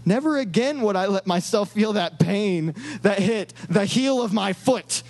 Never 0.07 0.39
again 0.39 0.83
would 0.83 0.95
I 0.95 1.07
let 1.07 1.27
myself 1.27 1.73
feel 1.73 1.95
that 1.95 2.21
pain 2.21 2.75
that 3.03 3.19
hit 3.19 3.53
the 3.69 3.85
heel 3.85 4.23
of 4.23 4.33
my 4.33 4.53
foot. 4.53 5.03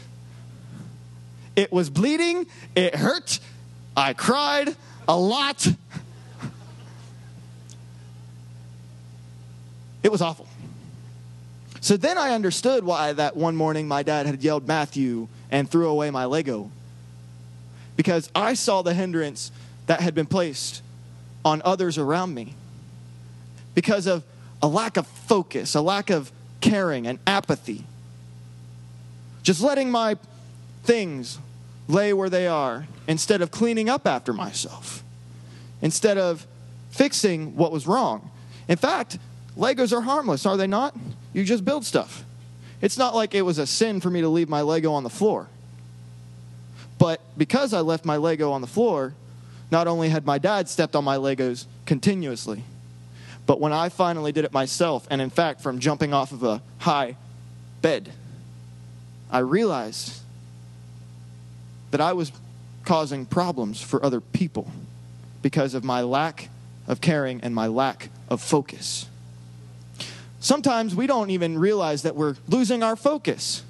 It 1.54 1.70
was 1.70 1.90
bleeding, 1.90 2.46
it 2.74 2.94
hurt, 2.94 3.38
I 3.94 4.14
cried 4.14 4.74
a 5.06 5.16
lot. 5.16 5.66
It 10.02 10.10
was 10.10 10.22
awful. 10.22 10.48
So 11.80 11.96
then 11.96 12.16
I 12.16 12.34
understood 12.34 12.84
why 12.84 13.12
that 13.12 13.36
one 13.36 13.54
morning 13.54 13.86
my 13.86 14.02
dad 14.02 14.26
had 14.26 14.42
yelled 14.42 14.66
Matthew 14.66 15.28
and 15.50 15.70
threw 15.70 15.88
away 15.88 16.10
my 16.10 16.24
Lego. 16.24 16.70
Because 17.96 18.30
I 18.34 18.54
saw 18.54 18.82
the 18.82 18.94
hindrance 18.94 19.52
that 19.86 20.00
had 20.00 20.14
been 20.14 20.26
placed 20.26 20.82
on 21.44 21.60
others 21.64 21.98
around 21.98 22.34
me 22.34 22.54
because 23.74 24.06
of 24.06 24.24
a 24.62 24.68
lack 24.68 24.96
of 24.96 25.06
focus, 25.06 25.75
a 25.75 25.80
lack 25.80 26.10
of 26.10 26.30
caring, 26.60 27.06
and 27.06 27.18
apathy. 27.26 27.84
Just 29.42 29.60
letting 29.60 29.90
my 29.90 30.16
things 30.84 31.38
lay 31.88 32.12
where 32.12 32.30
they 32.30 32.46
are 32.46 32.86
instead 33.06 33.42
of 33.42 33.50
cleaning 33.50 33.88
up 33.88 34.06
after 34.06 34.32
myself, 34.32 35.02
instead 35.80 36.18
of 36.18 36.46
fixing 36.90 37.56
what 37.56 37.70
was 37.70 37.86
wrong. 37.86 38.30
In 38.68 38.76
fact, 38.76 39.18
Legos 39.56 39.92
are 39.92 40.00
harmless, 40.00 40.46
are 40.46 40.56
they 40.56 40.66
not? 40.66 40.96
You 41.32 41.44
just 41.44 41.64
build 41.64 41.84
stuff. 41.84 42.25
It's 42.80 42.98
not 42.98 43.14
like 43.14 43.34
it 43.34 43.42
was 43.42 43.58
a 43.58 43.66
sin 43.66 44.00
for 44.00 44.10
me 44.10 44.20
to 44.20 44.28
leave 44.28 44.48
my 44.48 44.62
Lego 44.62 44.92
on 44.92 45.02
the 45.02 45.10
floor. 45.10 45.48
But 46.98 47.20
because 47.36 47.72
I 47.72 47.80
left 47.80 48.04
my 48.04 48.16
Lego 48.16 48.52
on 48.52 48.60
the 48.60 48.66
floor, 48.66 49.14
not 49.70 49.86
only 49.86 50.08
had 50.08 50.26
my 50.26 50.38
dad 50.38 50.68
stepped 50.68 50.94
on 50.96 51.04
my 51.04 51.16
Legos 51.16 51.66
continuously, 51.84 52.64
but 53.46 53.60
when 53.60 53.72
I 53.72 53.88
finally 53.88 54.32
did 54.32 54.44
it 54.44 54.52
myself, 54.52 55.06
and 55.08 55.20
in 55.20 55.30
fact, 55.30 55.60
from 55.60 55.78
jumping 55.78 56.12
off 56.12 56.32
of 56.32 56.42
a 56.42 56.60
high 56.78 57.16
bed, 57.80 58.12
I 59.30 59.38
realized 59.38 60.20
that 61.92 62.00
I 62.00 62.12
was 62.12 62.32
causing 62.84 63.24
problems 63.24 63.80
for 63.80 64.04
other 64.04 64.20
people 64.20 64.70
because 65.42 65.74
of 65.74 65.84
my 65.84 66.02
lack 66.02 66.48
of 66.88 67.00
caring 67.00 67.40
and 67.40 67.54
my 67.54 67.68
lack 67.68 68.10
of 68.28 68.42
focus. 68.42 69.06
Sometimes 70.40 70.94
we 70.94 71.06
don't 71.06 71.30
even 71.30 71.58
realize 71.58 72.02
that 72.02 72.14
we're 72.14 72.36
losing 72.48 72.82
our 72.82 72.96
focus. 72.96 73.62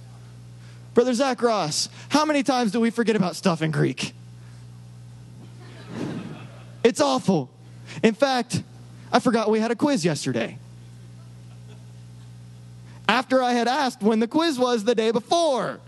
Brother 0.95 1.13
Zach 1.13 1.43
Ross, 1.43 1.89
how 2.09 2.25
many 2.25 2.43
times 2.43 2.73
do 2.73 2.81
we 2.81 2.91
forget 2.91 3.17
about 3.17 3.37
stuff 3.37 3.63
in 3.63 3.71
Greek? 3.71 4.13
It's 6.85 7.01
awful. 7.01 7.51
In 8.05 8.15
fact, 8.15 8.63
I 9.17 9.19
forgot 9.19 9.49
we 9.51 9.61
had 9.61 9.71
a 9.71 9.75
quiz 9.75 10.05
yesterday. 10.05 10.59
After 13.09 13.43
I 13.43 13.55
had 13.55 13.67
asked 13.67 14.03
when 14.03 14.21
the 14.21 14.29
quiz 14.29 14.59
was 14.59 14.85
the 14.85 14.95
day 14.95 15.11
before. 15.11 15.81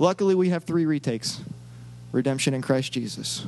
Luckily, 0.00 0.34
we 0.34 0.48
have 0.48 0.64
three 0.64 0.86
retakes 0.86 1.40
Redemption 2.10 2.52
in 2.52 2.62
Christ 2.62 2.90
Jesus. 2.90 3.46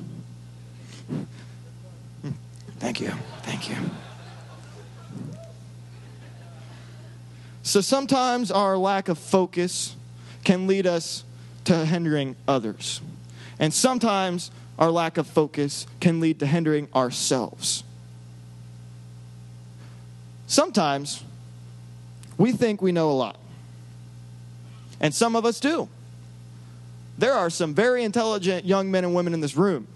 Thank 2.79 3.01
you. 3.01 3.11
Thank 3.43 3.69
you. 3.69 3.75
So 7.65 7.81
sometimes 7.81 8.53
our 8.53 8.77
lack 8.77 9.09
of 9.09 9.19
focus 9.19 9.97
can 10.45 10.69
lead 10.69 10.87
us 10.87 11.25
to 11.65 11.85
hindering 11.85 12.37
others. 12.47 13.01
And 13.59 13.75
sometimes 13.75 14.53
our 14.79 14.91
lack 14.91 15.17
of 15.17 15.27
focus 15.27 15.87
can 16.01 16.21
lead 16.21 16.39
to 16.41 16.47
hindering 16.47 16.89
ourselves. 16.95 17.85
Sometimes 20.47 21.23
we 22.37 22.53
think 22.53 22.83
we 22.83 22.93
know 22.93 23.11
a 23.11 23.13
lot, 23.13 23.39
and 25.01 25.15
some 25.15 25.37
of 25.37 25.45
us 25.45 25.61
do. 25.61 25.89
There 27.19 27.33
are 27.33 27.51
some 27.51 27.75
very 27.75 28.05
intelligent 28.05 28.65
young 28.65 28.91
men 28.91 29.05
and 29.05 29.15
women 29.15 29.35
in 29.35 29.41
this 29.41 29.57
room, 29.57 29.87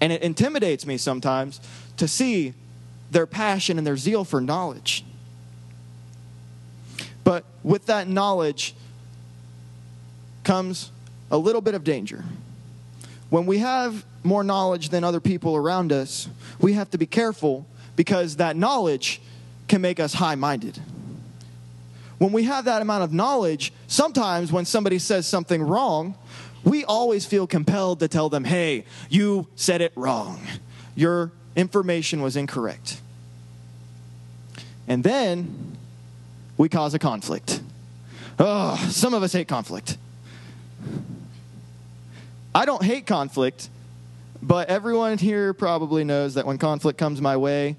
and 0.00 0.12
it 0.12 0.22
intimidates 0.22 0.84
me 0.84 0.96
sometimes 0.96 1.60
to 1.96 2.08
see 2.08 2.54
their 3.10 3.26
passion 3.26 3.78
and 3.78 3.86
their 3.86 3.96
zeal 3.96 4.24
for 4.24 4.40
knowledge. 4.40 5.04
But 7.24 7.44
with 7.62 7.86
that 7.86 8.08
knowledge 8.08 8.74
comes 10.44 10.90
a 11.30 11.38
little 11.38 11.60
bit 11.60 11.74
of 11.74 11.84
danger. 11.84 12.24
When 13.32 13.46
we 13.46 13.60
have 13.60 14.04
more 14.22 14.44
knowledge 14.44 14.90
than 14.90 15.04
other 15.04 15.18
people 15.18 15.56
around 15.56 15.90
us, 15.90 16.28
we 16.60 16.74
have 16.74 16.90
to 16.90 16.98
be 16.98 17.06
careful 17.06 17.64
because 17.96 18.36
that 18.36 18.56
knowledge 18.56 19.22
can 19.68 19.80
make 19.80 19.98
us 19.98 20.12
high 20.12 20.34
minded. 20.34 20.78
When 22.18 22.32
we 22.32 22.42
have 22.42 22.66
that 22.66 22.82
amount 22.82 23.04
of 23.04 23.12
knowledge, 23.14 23.72
sometimes 23.86 24.52
when 24.52 24.66
somebody 24.66 24.98
says 24.98 25.26
something 25.26 25.62
wrong, 25.62 26.14
we 26.62 26.84
always 26.84 27.24
feel 27.24 27.46
compelled 27.46 28.00
to 28.00 28.08
tell 28.08 28.28
them, 28.28 28.44
hey, 28.44 28.84
you 29.08 29.46
said 29.56 29.80
it 29.80 29.94
wrong. 29.96 30.38
Your 30.94 31.32
information 31.56 32.20
was 32.20 32.36
incorrect. 32.36 33.00
And 34.86 35.02
then 35.02 35.78
we 36.58 36.68
cause 36.68 36.92
a 36.92 36.98
conflict. 36.98 37.62
Oh, 38.38 38.76
some 38.90 39.14
of 39.14 39.22
us 39.22 39.32
hate 39.32 39.48
conflict. 39.48 39.96
I 42.54 42.66
don't 42.66 42.84
hate 42.84 43.06
conflict, 43.06 43.70
but 44.42 44.68
everyone 44.68 45.16
here 45.16 45.54
probably 45.54 46.04
knows 46.04 46.34
that 46.34 46.46
when 46.46 46.58
conflict 46.58 46.98
comes 46.98 47.20
my 47.20 47.36
way, 47.36 47.76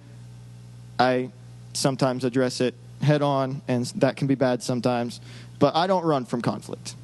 I 0.98 1.30
sometimes 1.74 2.24
address 2.24 2.60
it 2.60 2.74
head 3.02 3.22
on, 3.22 3.62
and 3.68 3.86
that 3.98 4.16
can 4.16 4.28
be 4.28 4.36
bad 4.36 4.64
sometimes. 4.64 5.20
But 5.60 5.76
I 5.76 5.86
don't 5.88 6.04
run 6.04 6.26
from 6.26 6.42
conflict. 6.42 6.96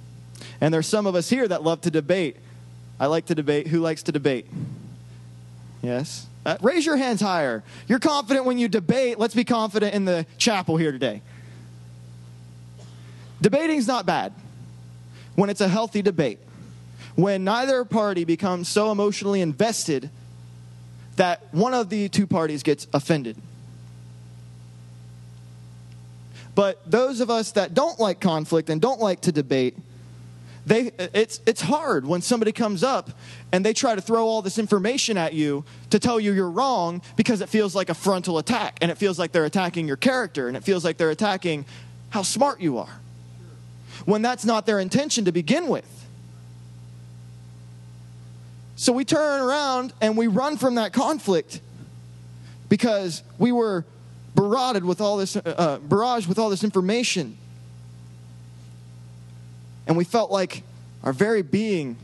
And 0.62 0.74
there's 0.74 0.88
some 0.88 1.06
of 1.06 1.16
us 1.16 1.30
here 1.30 1.48
that 1.48 1.64
love 1.64 1.82
to 1.82 1.92
debate. 1.92 2.38
I 3.00 3.06
like 3.06 3.28
to 3.28 3.36
debate. 3.36 3.68
Who 3.68 3.80
likes 3.80 4.04
to 4.04 4.12
debate? 4.12 4.48
Yes? 5.82 6.26
Uh, 6.46 6.58
raise 6.62 6.86
your 6.86 6.98
hands 6.98 7.22
higher. 7.22 7.64
You're 7.88 8.00
confident 8.00 8.46
when 8.46 8.58
you 8.58 8.68
debate. 8.68 9.20
Let's 9.20 9.36
be 9.36 9.44
confident 9.44 9.94
in 9.94 10.06
the 10.06 10.26
chapel 10.38 10.78
here 10.78 10.92
today. 10.92 11.22
Debating's 13.42 13.88
not 13.88 14.06
bad 14.06 14.34
when 15.36 15.50
it's 15.50 15.62
a 15.62 15.68
healthy 15.68 16.02
debate 16.02 16.40
when 17.22 17.44
neither 17.44 17.84
party 17.84 18.24
becomes 18.24 18.68
so 18.68 18.92
emotionally 18.92 19.42
invested 19.42 20.10
that 21.18 21.42
one 21.52 21.74
of 21.74 21.90
the 21.90 22.08
two 22.08 22.26
parties 22.26 22.64
gets 22.64 22.88
offended. 22.94 23.36
But 26.56 26.80
those 26.90 27.20
of 27.20 27.30
us 27.30 27.52
that 27.54 27.74
don't 27.74 28.00
like 28.00 28.20
conflict 28.20 28.70
and 28.70 28.82
don't 28.82 29.00
like 29.00 29.22
to 29.22 29.32
debate, 29.32 29.76
they, 30.66 30.92
it's, 30.98 31.42
it's 31.46 31.62
hard 31.62 32.06
when 32.06 32.22
somebody 32.22 32.52
comes 32.52 32.84
up 32.84 33.12
and 33.52 33.66
they 33.66 33.74
try 33.74 33.96
to 33.96 34.02
throw 34.02 34.26
all 34.26 34.42
this 34.42 34.58
information 34.58 35.18
at 35.18 35.34
you 35.34 35.66
to 35.90 36.00
tell 36.00 36.20
you 36.20 36.32
you're 36.32 36.50
wrong 36.50 37.02
because 37.16 37.42
it 37.42 37.50
feels 37.50 37.76
like 37.76 37.90
a 37.90 37.94
frontal 37.94 38.38
attack 38.38 38.78
and 38.82 38.92
it 38.92 38.98
feels 38.98 39.18
like 39.20 39.32
they're 39.32 39.46
attacking 39.46 39.88
your 39.88 39.98
character 39.98 40.48
and 40.48 40.56
it 40.56 40.64
feels 40.64 40.86
like 40.86 40.98
they're 40.98 41.10
attacking 41.10 41.66
how 42.12 42.22
smart 42.22 42.62
you 42.62 42.78
are 42.78 43.00
when 44.06 44.22
that's 44.22 44.46
not 44.46 44.66
their 44.66 44.80
intention 44.80 45.26
to 45.26 45.32
begin 45.32 45.68
with. 45.68 45.99
So 48.80 48.94
we 48.94 49.04
turn 49.04 49.42
around 49.42 49.92
and 50.00 50.16
we 50.16 50.28
run 50.28 50.56
from 50.56 50.76
that 50.76 50.94
conflict 50.94 51.60
because 52.70 53.24
we 53.38 53.52
were 53.52 53.84
barraged 54.36 54.84
with 54.84 55.02
all 55.02 55.18
this, 55.18 55.36
uh, 55.36 55.80
barraged 55.86 56.30
with 56.30 56.40
all 56.40 56.50
this 56.50 56.64
information 56.64 57.38
and 59.86 59.98
we 59.98 60.06
felt 60.06 60.32
like 60.32 60.64
our 61.04 61.12
very 61.12 61.42
being 61.42 61.98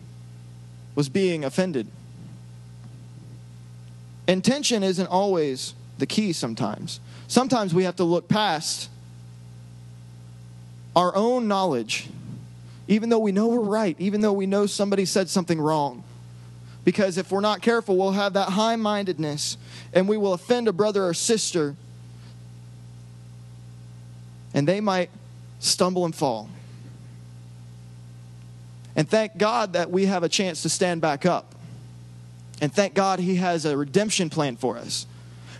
was 0.95 1.07
being 1.07 1.45
offended. 1.45 1.87
Intention 4.27 4.83
isn't 4.83 5.07
always 5.07 5.75
the 5.97 6.05
key 6.05 6.33
sometimes. 6.33 6.99
Sometimes 7.29 7.73
we 7.73 7.85
have 7.85 7.95
to 7.95 8.03
look 8.03 8.27
past 8.27 8.89
our 10.93 11.15
own 11.15 11.47
knowledge, 11.47 12.09
even 12.89 13.07
though 13.07 13.19
we 13.19 13.31
know 13.31 13.47
we're 13.47 13.61
right, 13.61 13.95
even 13.97 14.19
though 14.19 14.33
we 14.33 14.45
know 14.45 14.65
somebody 14.65 15.05
said 15.05 15.29
something 15.29 15.61
wrong. 15.61 16.03
Because 16.85 17.17
if 17.17 17.31
we're 17.31 17.41
not 17.41 17.61
careful, 17.61 17.97
we'll 17.97 18.11
have 18.11 18.33
that 18.33 18.49
high 18.49 18.77
mindedness 18.77 19.57
and 19.91 20.07
we 20.07 20.15
will 20.17 20.33
offend 20.33 20.67
a 20.67 20.73
brother 20.73 21.05
or 21.05 21.13
sister, 21.13 21.75
and 24.53 24.67
they 24.67 24.79
might 24.79 25.09
stumble 25.59 26.05
and 26.05 26.15
fall. 26.15 26.49
And 28.95 29.09
thank 29.09 29.37
God 29.37 29.73
that 29.73 29.91
we 29.91 30.05
have 30.05 30.23
a 30.23 30.29
chance 30.29 30.61
to 30.61 30.69
stand 30.69 31.01
back 31.01 31.25
up. 31.25 31.55
And 32.61 32.73
thank 32.73 32.93
God 32.93 33.19
He 33.19 33.35
has 33.35 33.65
a 33.65 33.75
redemption 33.75 34.29
plan 34.29 34.55
for 34.55 34.77
us. 34.77 35.05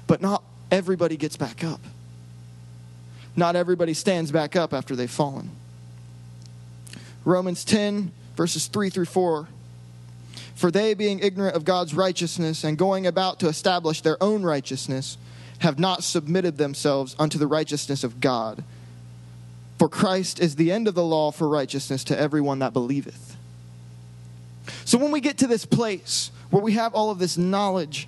But 0.07 0.21
not 0.21 0.43
everybody 0.71 1.17
gets 1.17 1.35
back 1.35 1.63
up. 1.63 1.81
Not 3.35 3.57
everybody 3.57 3.93
stands 3.93 4.31
back 4.31 4.55
up 4.55 4.73
after 4.73 4.95
they've 4.95 5.11
fallen. 5.11 5.49
Romans 7.25 7.65
10, 7.65 8.11
verses 8.37 8.67
3 8.67 8.89
through 8.89 9.05
4. 9.05 9.47
For 10.55 10.71
they, 10.71 10.93
being 10.93 11.19
ignorant 11.19 11.55
of 11.55 11.65
God's 11.65 11.93
righteousness 11.93 12.63
and 12.63 12.77
going 12.77 13.05
about 13.05 13.39
to 13.41 13.47
establish 13.47 14.01
their 14.01 14.21
own 14.23 14.43
righteousness, 14.43 15.17
have 15.59 15.79
not 15.79 16.03
submitted 16.03 16.57
themselves 16.57 17.15
unto 17.19 17.37
the 17.37 17.47
righteousness 17.47 18.03
of 18.03 18.19
God. 18.19 18.63
For 19.77 19.89
Christ 19.89 20.39
is 20.39 20.55
the 20.55 20.71
end 20.71 20.87
of 20.87 20.95
the 20.95 21.03
law 21.03 21.31
for 21.31 21.49
righteousness 21.49 22.03
to 22.05 22.17
everyone 22.17 22.59
that 22.59 22.73
believeth. 22.73 23.35
So 24.85 24.97
when 24.97 25.11
we 25.11 25.19
get 25.19 25.37
to 25.39 25.47
this 25.47 25.65
place 25.65 26.31
where 26.49 26.63
we 26.63 26.73
have 26.73 26.93
all 26.93 27.09
of 27.09 27.19
this 27.19 27.37
knowledge 27.37 28.07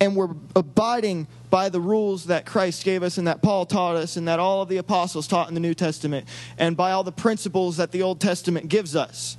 and 0.00 0.14
we're 0.14 0.34
abiding 0.54 1.26
by 1.50 1.68
the 1.68 1.80
rules 1.80 2.26
that 2.26 2.46
Christ 2.46 2.84
gave 2.84 3.02
us 3.02 3.18
and 3.18 3.26
that 3.26 3.42
Paul 3.42 3.66
taught 3.66 3.96
us 3.96 4.16
and 4.16 4.28
that 4.28 4.38
all 4.38 4.62
of 4.62 4.68
the 4.68 4.76
apostles 4.76 5.26
taught 5.26 5.48
in 5.48 5.54
the 5.54 5.60
New 5.60 5.74
Testament 5.74 6.28
and 6.58 6.76
by 6.76 6.92
all 6.92 7.02
the 7.02 7.12
principles 7.12 7.78
that 7.78 7.90
the 7.90 8.02
Old 8.02 8.20
Testament 8.20 8.68
gives 8.68 8.94
us, 8.94 9.37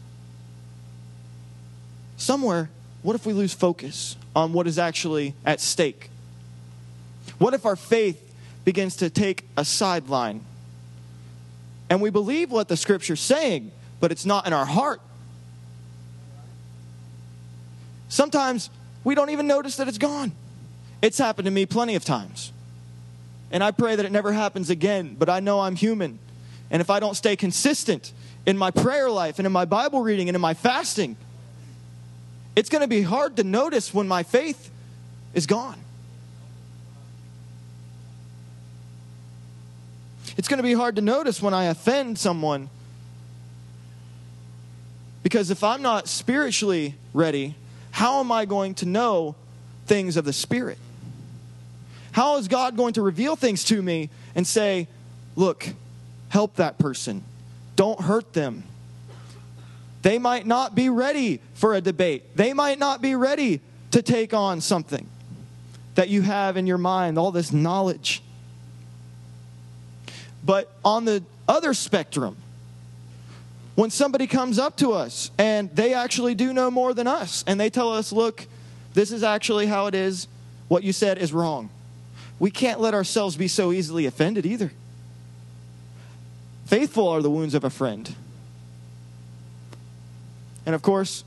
somewhere, 2.20 2.70
what 3.02 3.16
if 3.16 3.26
we 3.26 3.34
lose 3.34 3.54
focus 3.54 4.16
on 4.36 4.54
what 4.54 4.68
is 4.68 4.78
actually 4.78 5.34
at 5.46 5.60
stake? 5.60 6.10
What 7.38 7.54
if 7.54 7.66
our 7.66 7.76
faith 7.76 8.24
begins 8.66 8.98
to 8.98 9.10
take 9.10 9.46
a 9.58 9.66
sideline 9.66 10.44
and 11.90 12.01
we 12.01 12.10
believe 12.12 12.51
what 12.51 12.68
the 12.68 12.77
scripture's 12.77 13.20
saying, 13.20 13.72
but 14.00 14.12
it's 14.12 14.25
not 14.25 14.46
in 14.46 14.53
our 14.53 14.66
heart. 14.66 15.01
Sometimes 18.10 18.70
we 19.03 19.16
don't 19.16 19.32
even 19.32 19.48
notice 19.48 19.77
that 19.77 19.88
it's 19.88 19.98
gone. 19.98 20.32
It's 21.01 21.18
happened 21.18 21.46
to 21.46 21.51
me 21.51 21.66
plenty 21.66 21.96
of 21.96 22.05
times. 22.05 22.51
And 23.51 23.64
I 23.64 23.72
pray 23.72 23.96
that 23.96 24.05
it 24.05 24.12
never 24.12 24.32
happens 24.32 24.70
again, 24.70 25.16
but 25.18 25.29
I 25.29 25.40
know 25.40 25.62
I'm 25.62 25.75
human. 25.75 26.20
And 26.70 26.82
if 26.82 26.90
I 26.92 27.00
don't 27.00 27.16
stay 27.16 27.36
consistent 27.36 28.14
in 28.46 28.58
my 28.58 28.70
prayer 28.70 29.10
life 29.10 29.40
and 29.40 29.46
in 29.46 29.51
my 29.51 29.66
Bible 29.66 30.01
reading 30.01 30.29
and 30.29 30.36
in 30.36 30.42
my 30.42 30.53
fasting, 30.53 31.18
it's 32.59 32.67
going 32.67 32.81
to 32.81 32.89
be 32.89 33.03
hard 33.03 33.37
to 33.37 33.45
notice 33.45 33.93
when 33.93 34.05
my 34.05 34.22
faith 34.22 34.69
is 35.33 35.45
gone. 35.45 35.79
It's 40.35 40.50
going 40.50 40.57
to 40.57 40.63
be 40.63 40.74
hard 40.74 40.98
to 40.98 41.01
notice 41.01 41.41
when 41.41 41.53
I 41.53 41.67
offend 41.67 42.19
someone. 42.19 42.69
Because 45.24 45.51
if 45.51 45.63
I'm 45.63 45.81
not 45.81 46.09
spiritually 46.09 46.95
ready, 47.13 47.55
how 47.91 48.19
am 48.19 48.29
I 48.29 48.43
going 48.43 48.74
to 48.75 48.85
know 48.85 49.35
things 49.85 50.17
of 50.17 50.25
the 50.25 50.33
Spirit? 50.33 50.77
How 52.11 52.35
is 52.39 52.50
God 52.50 52.75
going 52.75 52.95
to 52.95 53.01
reveal 53.01 53.37
things 53.37 53.63
to 53.65 53.81
me 53.81 54.09
and 54.35 54.45
say, 54.45 54.89
look, 55.37 55.65
help 56.27 56.57
that 56.57 56.77
person, 56.77 57.24
don't 57.77 58.01
hurt 58.01 58.33
them? 58.33 58.63
They 60.01 60.18
might 60.18 60.46
not 60.46 60.75
be 60.75 60.90
ready 60.90 61.42
for 61.53 61.74
a 61.75 61.81
debate, 61.81 62.35
they 62.35 62.53
might 62.53 62.79
not 62.79 63.01
be 63.01 63.16
ready 63.16 63.62
to 63.92 64.01
take 64.01 64.33
on 64.33 64.62
something 64.62 65.07
that 65.96 66.09
you 66.09 66.22
have 66.22 66.55
in 66.57 66.68
your 66.68 66.77
mind, 66.77 67.18
all 67.18 67.31
this 67.31 67.51
knowledge. 67.51 68.22
But 70.46 70.72
on 70.85 71.05
the 71.05 71.24
other 71.48 71.74
spectrum, 71.74 72.38
when 73.75 73.90
somebody 73.90 74.27
comes 74.27 74.59
up 74.59 74.77
to 74.77 74.94
us 74.94 75.31
and 75.38 75.74
they 75.75 75.94
actually 75.94 76.35
do 76.35 76.53
know 76.53 76.72
more 76.72 76.94
than 76.94 77.07
us 77.07 77.44
and 77.48 77.59
they 77.59 77.70
tell 77.70 77.92
us, 77.92 78.12
look, 78.12 78.46
this 78.94 79.12
is 79.12 79.24
actually 79.24 79.68
how 79.68 79.88
it 79.88 79.96
is, 79.96 80.27
what 80.68 80.83
you 80.83 80.94
said 80.94 81.18
is 81.18 81.33
wrong. 81.33 81.70
We 82.40 82.51
can't 82.51 82.79
let 82.79 82.94
ourselves 82.94 83.35
be 83.35 83.48
so 83.48 83.72
easily 83.72 84.05
offended 84.05 84.46
either. 84.46 84.72
Faithful 86.66 87.07
are 87.07 87.22
the 87.22 87.29
wounds 87.29 87.53
of 87.53 87.64
a 87.64 87.70
friend. 87.70 88.16
And 90.70 90.75
of 90.75 90.84
course, 90.84 91.24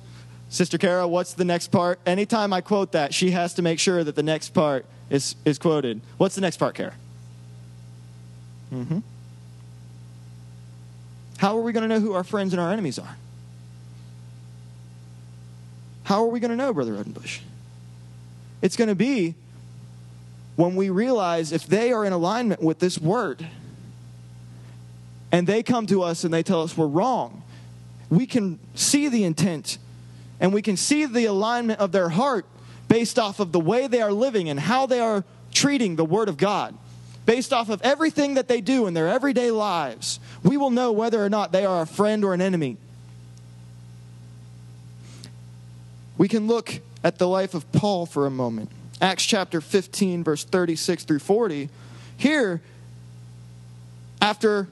Sister 0.51 0.79
Kara, 0.79 1.09
what's 1.09 1.35
the 1.35 1.45
next 1.45 1.73
part? 1.73 1.99
Anytime 2.07 2.53
I 2.53 2.61
quote 2.61 2.93
that, 2.93 3.13
she 3.13 3.33
has 3.33 3.55
to 3.55 3.63
make 3.63 3.81
sure 3.81 4.05
that 4.05 4.15
the 4.15 4.23
next 4.23 4.51
part 4.51 4.87
is, 5.11 5.35
is 5.45 5.59
quoted. 5.59 6.01
What's 6.17 6.37
the 6.37 6.41
next 6.41 6.59
part, 6.59 6.77
Kara? 6.77 6.95
Mm-hmm. 8.73 9.01
How 11.39 11.59
are 11.59 11.61
we 11.61 11.73
going 11.73 11.83
to 11.83 11.89
know 11.89 11.99
who 11.99 12.13
our 12.13 12.23
friends 12.23 12.53
and 12.53 12.61
our 12.61 12.71
enemies 12.71 13.01
are? 13.01 13.17
How 16.05 16.23
are 16.23 16.29
we 16.29 16.39
going 16.39 16.53
to 16.53 16.57
know, 16.57 16.73
Brother 16.73 16.93
Rodenbush? 16.93 17.41
It's 18.63 18.77
going 18.77 18.91
to 18.91 18.95
be 18.95 19.35
when 20.55 20.77
we 20.77 20.89
realize 20.89 21.51
if 21.51 21.67
they 21.67 21.93
are 21.93 22.05
in 22.05 22.13
alignment 22.13 22.63
with 22.63 22.79
this 22.79 22.97
word 22.97 23.45
and 25.33 25.49
they 25.49 25.65
come 25.65 25.89
to 25.89 26.05
us 26.05 26.23
and 26.23 26.33
they 26.33 26.45
tell 26.45 26.63
us 26.63 26.77
we're 26.77 26.87
wrong, 26.87 27.42
we 28.13 28.27
can 28.27 28.59
see 28.75 29.09
the 29.09 29.25
intent 29.25 29.79
and 30.39 30.53
we 30.53 30.61
can 30.61 30.77
see 30.77 31.07
the 31.07 31.25
alignment 31.25 31.81
of 31.81 31.93
their 31.93 32.11
heart 32.11 32.45
based 32.87 33.19
off 33.19 33.41
of 33.41 33.53
the 33.53 33.61
way 33.61 33.87
they 33.87 34.03
are 34.03 34.13
living 34.13 34.51
and 34.51 34.61
how 34.61 34.85
they 34.85 35.01
are 35.01 35.25
treating 35.55 35.97
the 35.97 36.05
word 36.05 36.29
of 36.29 36.37
God 36.37 36.77
based 37.25 37.55
off 37.55 37.71
of 37.71 37.81
everything 37.81 38.35
that 38.35 38.49
they 38.49 38.61
do 38.61 38.87
in 38.87 38.93
their 38.93 39.09
everyday 39.09 39.51
lives, 39.51 40.21
we 40.43 40.59
will 40.59 40.71
know 40.71 40.93
whether 40.93 41.25
or 41.25 41.31
not 41.31 41.53
they 41.53 41.65
are 41.65 41.83
a 41.83 41.87
friend 41.87 42.23
or 42.23 42.35
an 42.35 42.43
enemy. 42.43 42.77
We 46.19 46.29
can 46.29 46.47
look 46.47 46.81
at 47.03 47.17
the 47.17 47.29
life 47.29 47.55
of 47.55 47.71
Paul 47.73 48.05
for 48.05 48.27
a 48.27 48.31
moment. 48.31 48.71
Acts 49.01 49.25
chapter 49.25 49.63
15, 49.63 50.23
verse 50.23 50.45
36 50.45 51.05
through 51.05 51.21
40. 51.21 51.71
Here, 52.19 52.61
after 54.21 54.69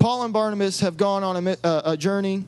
Paul 0.00 0.24
and 0.24 0.32
Barnabas 0.32 0.80
have 0.80 0.96
gone 0.96 1.22
on 1.22 1.46
a, 1.46 1.56
uh, 1.62 1.82
a, 1.84 1.96
journey, 1.96 2.44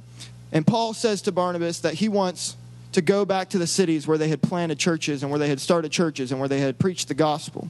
and 0.52 0.66
Paul 0.66 0.94
says 0.94 1.20
to 1.22 1.32
Barnabas 1.32 1.80
that 1.80 1.94
he 1.94 2.08
wants 2.08 2.56
to 2.92 3.02
go 3.02 3.26
back 3.26 3.50
to 3.50 3.58
the 3.58 3.66
cities 3.66 4.06
where 4.06 4.16
they 4.16 4.28
had 4.28 4.40
planted 4.40 4.78
churches 4.78 5.22
and 5.22 5.30
where 5.30 5.38
they 5.38 5.48
had 5.48 5.60
started 5.60 5.92
churches 5.92 6.32
and 6.32 6.40
where 6.40 6.48
they 6.48 6.60
had 6.60 6.78
preached 6.78 7.08
the 7.08 7.14
gospel. 7.14 7.68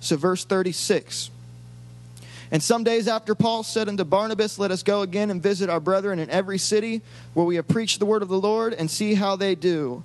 So, 0.00 0.16
verse 0.16 0.44
36. 0.44 1.30
And 2.50 2.60
some 2.60 2.82
days 2.82 3.06
after 3.06 3.36
Paul 3.36 3.62
said 3.62 3.88
unto 3.88 4.02
Barnabas, 4.02 4.58
Let 4.58 4.72
us 4.72 4.82
go 4.82 5.02
again 5.02 5.30
and 5.30 5.40
visit 5.40 5.70
our 5.70 5.78
brethren 5.78 6.18
in 6.18 6.28
every 6.28 6.58
city 6.58 7.02
where 7.34 7.46
we 7.46 7.54
have 7.54 7.68
preached 7.68 8.00
the 8.00 8.06
word 8.06 8.22
of 8.22 8.28
the 8.28 8.40
Lord 8.40 8.74
and 8.74 8.90
see 8.90 9.14
how 9.14 9.36
they 9.36 9.54
do. 9.54 10.02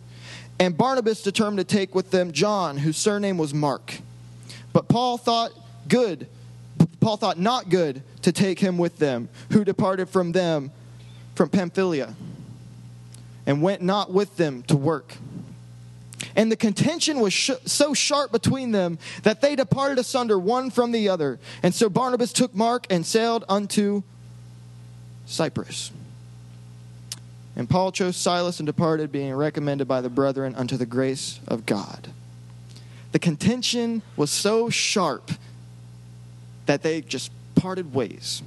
And 0.60 0.78
Barnabas 0.78 1.24
determined 1.24 1.68
to 1.68 1.76
take 1.76 1.96
with 1.96 2.12
them 2.12 2.32
John, 2.32 2.78
whose 2.78 2.98
surname 2.98 3.40
was 3.40 3.54
Mark. 3.54 3.98
But 4.72 4.88
Paul 4.88 5.18
thought 5.18 5.52
good, 5.88 6.28
Paul 7.06 7.18
thought 7.18 7.38
not 7.38 7.70
good 7.70 8.02
to 8.24 8.32
take 8.32 8.58
him 8.58 8.80
with 8.80 8.98
them, 8.98 9.30
who 9.52 9.64
departed 9.64 10.10
from 10.10 10.32
them 10.32 10.72
from 11.36 11.50
Pamphylia, 11.50 12.16
and 13.46 13.62
went 13.62 13.84
not 13.84 14.12
with 14.12 14.38
them 14.38 14.64
to 14.64 14.76
work. 14.76 15.14
And 16.36 16.52
the 16.52 16.56
contention 16.56 17.20
was 17.20 17.32
sh- 17.32 17.52
so 17.66 17.94
sharp 17.94 18.32
between 18.32 18.72
them 18.72 18.98
that 19.22 19.40
they 19.40 19.56
departed 19.56 20.00
asunder 20.00 20.40
one 20.40 20.72
from 20.72 20.92
the 20.92 21.08
other. 21.10 21.38
And 21.62 21.76
so 21.76 21.90
Barnabas 21.90 22.34
took 22.34 22.56
Mark 22.56 22.88
and 22.90 23.06
sailed 23.06 23.46
unto 23.48 24.02
Cyprus. 25.28 25.92
And 27.56 27.70
Paul 27.70 27.92
chose 27.92 28.18
Silas 28.18 28.60
and 28.60 28.66
departed, 28.66 29.12
being 29.12 29.36
recommended 29.36 29.88
by 29.88 30.02
the 30.02 30.10
brethren 30.10 30.56
unto 30.56 30.76
the 30.76 30.88
grace 30.88 31.40
of 31.48 31.68
God. 31.68 32.10
The 33.12 33.20
contention 33.20 34.02
was 34.18 34.32
so 34.32 34.72
sharp 34.72 35.30
that 36.66 36.84
they 36.84 37.02
just 37.02 37.32
parted 37.56 37.94
ways. 37.94 38.42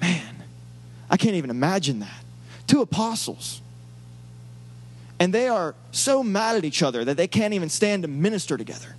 Man, 0.00 0.42
I 1.08 1.16
can't 1.16 1.34
even 1.34 1.50
imagine 1.50 2.00
that. 2.00 2.24
Two 2.66 2.80
apostles. 2.82 3.60
And 5.18 5.34
they 5.34 5.48
are 5.48 5.74
so 5.92 6.22
mad 6.22 6.56
at 6.56 6.64
each 6.64 6.82
other 6.82 7.04
that 7.04 7.16
they 7.16 7.26
can't 7.26 7.52
even 7.52 7.68
stand 7.68 8.02
to 8.02 8.08
minister 8.08 8.56
together. 8.56 8.96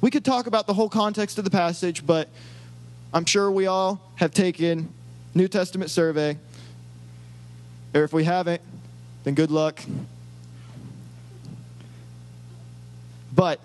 We 0.00 0.10
could 0.10 0.24
talk 0.24 0.46
about 0.46 0.66
the 0.66 0.74
whole 0.74 0.88
context 0.88 1.36
of 1.38 1.44
the 1.44 1.50
passage, 1.50 2.06
but 2.06 2.28
I'm 3.12 3.24
sure 3.24 3.50
we 3.50 3.66
all 3.66 4.00
have 4.16 4.32
taken 4.32 4.88
New 5.34 5.48
Testament 5.48 5.90
survey. 5.90 6.38
Or 7.94 8.04
if 8.04 8.12
we 8.12 8.24
haven't, 8.24 8.62
then 9.24 9.34
good 9.34 9.50
luck. 9.50 9.80
But 13.36 13.60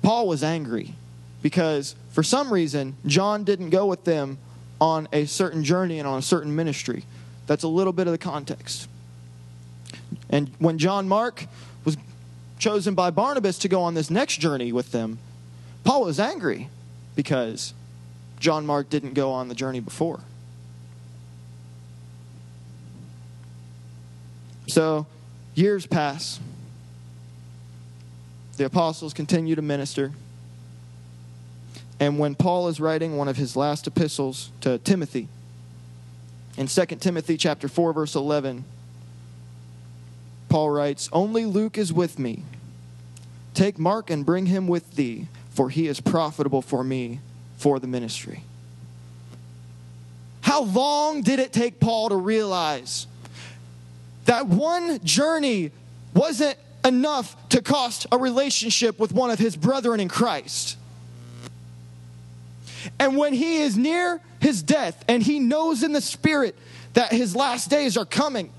Paul 0.00 0.28
was 0.28 0.42
angry 0.42 0.94
because 1.42 1.96
for 2.12 2.22
some 2.22 2.52
reason 2.52 2.96
John 3.04 3.44
didn't 3.44 3.70
go 3.70 3.86
with 3.86 4.04
them 4.04 4.38
on 4.80 5.08
a 5.12 5.26
certain 5.26 5.64
journey 5.64 5.98
and 5.98 6.08
on 6.08 6.18
a 6.18 6.22
certain 6.22 6.54
ministry. 6.56 7.04
That's 7.46 7.64
a 7.64 7.68
little 7.68 7.92
bit 7.92 8.06
of 8.06 8.12
the 8.12 8.18
context. 8.18 8.88
And 10.30 10.50
when 10.58 10.78
John 10.78 11.08
Mark 11.08 11.46
was 11.84 11.96
chosen 12.58 12.94
by 12.94 13.10
Barnabas 13.10 13.58
to 13.58 13.68
go 13.68 13.82
on 13.82 13.94
this 13.94 14.08
next 14.08 14.38
journey 14.38 14.72
with 14.72 14.92
them, 14.92 15.18
Paul 15.84 16.04
was 16.04 16.18
angry 16.20 16.68
because 17.14 17.74
John 18.38 18.64
Mark 18.64 18.88
didn't 18.88 19.14
go 19.14 19.30
on 19.30 19.48
the 19.48 19.54
journey 19.54 19.80
before. 19.80 20.20
So, 24.68 25.06
years 25.54 25.86
pass. 25.86 26.40
The 28.62 28.66
apostles 28.66 29.12
continue 29.12 29.56
to 29.56 29.60
minister. 29.60 30.12
And 31.98 32.16
when 32.16 32.36
Paul 32.36 32.68
is 32.68 32.78
writing 32.78 33.16
one 33.16 33.26
of 33.26 33.36
his 33.36 33.56
last 33.56 33.88
epistles 33.88 34.52
to 34.60 34.78
Timothy, 34.78 35.26
in 36.56 36.68
2 36.68 36.86
Timothy 37.00 37.36
chapter 37.36 37.66
4 37.66 37.92
verse 37.92 38.14
11, 38.14 38.64
Paul 40.48 40.70
writes, 40.70 41.08
"Only 41.12 41.44
Luke 41.44 41.76
is 41.76 41.92
with 41.92 42.20
me. 42.20 42.44
Take 43.52 43.80
Mark 43.80 44.10
and 44.10 44.24
bring 44.24 44.46
him 44.46 44.68
with 44.68 44.94
thee, 44.94 45.26
for 45.50 45.68
he 45.68 45.88
is 45.88 45.98
profitable 45.98 46.62
for 46.62 46.84
me 46.84 47.18
for 47.56 47.80
the 47.80 47.88
ministry." 47.88 48.44
How 50.42 50.62
long 50.62 51.22
did 51.22 51.40
it 51.40 51.52
take 51.52 51.80
Paul 51.80 52.10
to 52.10 52.16
realize 52.16 53.08
that 54.26 54.46
one 54.46 55.02
journey 55.02 55.72
wasn't 56.14 56.56
enough 56.84 57.36
to 57.50 57.62
cost 57.62 58.06
a 58.12 58.18
relationship 58.18 58.98
with 58.98 59.12
one 59.12 59.30
of 59.30 59.38
his 59.38 59.56
brethren 59.56 60.00
in 60.00 60.08
Christ? 60.08 60.76
And 62.98 63.16
when 63.16 63.32
he 63.32 63.58
is 63.58 63.76
near 63.76 64.20
his 64.40 64.62
death 64.62 65.04
and 65.08 65.22
he 65.22 65.38
knows 65.38 65.82
in 65.82 65.92
the 65.92 66.00
spirit 66.00 66.56
that 66.94 67.12
his 67.12 67.36
last 67.36 67.70
days 67.70 67.96
are 67.96 68.04
coming, 68.04 68.50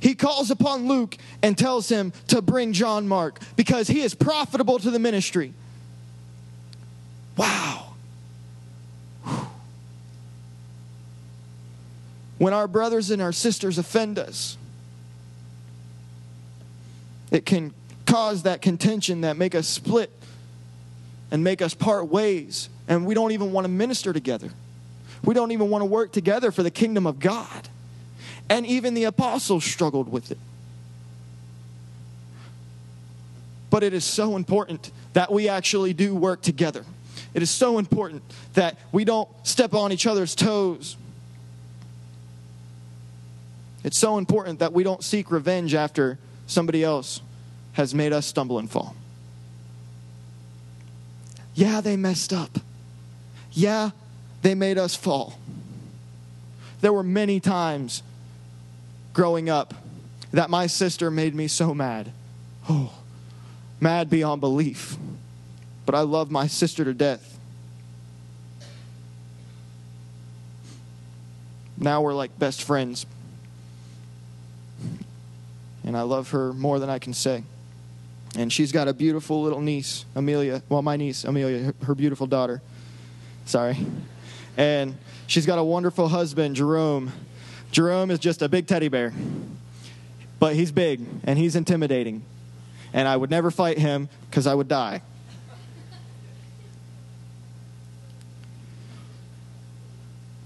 he 0.00 0.14
calls 0.14 0.50
upon 0.50 0.88
Luke 0.88 1.16
and 1.42 1.56
tells 1.56 1.88
him 1.88 2.12
to 2.28 2.42
bring 2.42 2.72
John 2.72 3.08
Mark 3.08 3.40
because 3.56 3.88
he 3.88 4.00
is 4.00 4.14
profitable 4.14 4.78
to 4.78 4.90
the 4.90 4.98
ministry. 4.98 5.52
Wow. 7.36 7.94
When 12.38 12.52
our 12.52 12.68
brothers 12.68 13.10
and 13.10 13.20
our 13.20 13.32
sisters 13.32 13.78
offend 13.78 14.18
us, 14.18 14.56
it 17.30 17.44
can 17.46 17.72
cause 18.06 18.44
that 18.44 18.62
contention 18.62 19.22
that 19.22 19.36
make 19.36 19.54
us 19.54 19.66
split 19.66 20.10
and 21.30 21.44
make 21.44 21.60
us 21.60 21.74
part 21.74 22.08
ways 22.08 22.68
and 22.88 23.04
we 23.04 23.14
don't 23.14 23.32
even 23.32 23.52
want 23.52 23.66
to 23.66 23.68
minister 23.68 24.12
together. 24.12 24.50
We 25.22 25.34
don't 25.34 25.52
even 25.52 25.68
want 25.68 25.82
to 25.82 25.86
work 25.86 26.10
together 26.10 26.50
for 26.50 26.62
the 26.62 26.70
kingdom 26.70 27.06
of 27.06 27.20
God. 27.20 27.68
And 28.48 28.66
even 28.66 28.94
the 28.94 29.04
apostles 29.04 29.62
struggled 29.62 30.10
with 30.10 30.30
it. 30.30 30.38
But 33.68 33.82
it 33.82 33.92
is 33.92 34.04
so 34.04 34.36
important 34.36 34.90
that 35.12 35.30
we 35.30 35.50
actually 35.50 35.92
do 35.92 36.14
work 36.14 36.40
together. 36.40 36.86
It 37.34 37.42
is 37.42 37.50
so 37.50 37.76
important 37.76 38.22
that 38.54 38.78
we 38.90 39.04
don't 39.04 39.28
step 39.42 39.74
on 39.74 39.92
each 39.92 40.06
other's 40.06 40.34
toes. 40.34 40.96
It's 43.84 43.98
so 43.98 44.16
important 44.16 44.60
that 44.60 44.72
we 44.72 44.82
don't 44.82 45.04
seek 45.04 45.30
revenge 45.30 45.74
after 45.74 46.18
somebody 46.48 46.82
else 46.82 47.20
has 47.74 47.94
made 47.94 48.12
us 48.12 48.26
stumble 48.26 48.58
and 48.58 48.68
fall. 48.68 48.96
Yeah, 51.54 51.80
they 51.80 51.96
messed 51.96 52.32
up. 52.32 52.58
Yeah, 53.52 53.90
they 54.42 54.56
made 54.56 54.78
us 54.78 54.96
fall. 54.96 55.38
There 56.80 56.92
were 56.92 57.04
many 57.04 57.38
times 57.38 58.02
growing 59.12 59.48
up 59.48 59.74
that 60.32 60.50
my 60.50 60.66
sister 60.66 61.10
made 61.10 61.34
me 61.34 61.48
so 61.48 61.74
mad. 61.74 62.12
Oh, 62.68 62.92
mad 63.80 64.10
beyond 64.10 64.40
belief. 64.40 64.96
But 65.86 65.94
I 65.94 66.00
love 66.00 66.30
my 66.30 66.46
sister 66.46 66.84
to 66.84 66.94
death. 66.94 67.38
Now 71.76 72.02
we're 72.02 72.14
like 72.14 72.38
best 72.38 72.62
friends. 72.62 73.06
And 75.88 75.96
I 75.96 76.02
love 76.02 76.32
her 76.32 76.52
more 76.52 76.78
than 76.78 76.90
I 76.90 76.98
can 76.98 77.14
say. 77.14 77.42
And 78.36 78.52
she's 78.52 78.72
got 78.72 78.88
a 78.88 78.92
beautiful 78.92 79.42
little 79.42 79.62
niece, 79.62 80.04
Amelia. 80.14 80.62
Well, 80.68 80.82
my 80.82 80.98
niece, 80.98 81.24
Amelia, 81.24 81.72
her 81.84 81.94
beautiful 81.94 82.26
daughter. 82.26 82.60
Sorry. 83.46 83.74
And 84.58 84.98
she's 85.26 85.46
got 85.46 85.58
a 85.58 85.64
wonderful 85.64 86.08
husband, 86.08 86.56
Jerome. 86.56 87.10
Jerome 87.70 88.10
is 88.10 88.18
just 88.18 88.42
a 88.42 88.50
big 88.50 88.66
teddy 88.66 88.88
bear, 88.88 89.14
but 90.38 90.54
he's 90.54 90.70
big 90.70 91.00
and 91.24 91.38
he's 91.38 91.56
intimidating. 91.56 92.22
And 92.92 93.08
I 93.08 93.16
would 93.16 93.30
never 93.30 93.50
fight 93.50 93.78
him 93.78 94.10
because 94.28 94.46
I 94.46 94.54
would 94.54 94.68
die. 94.68 95.00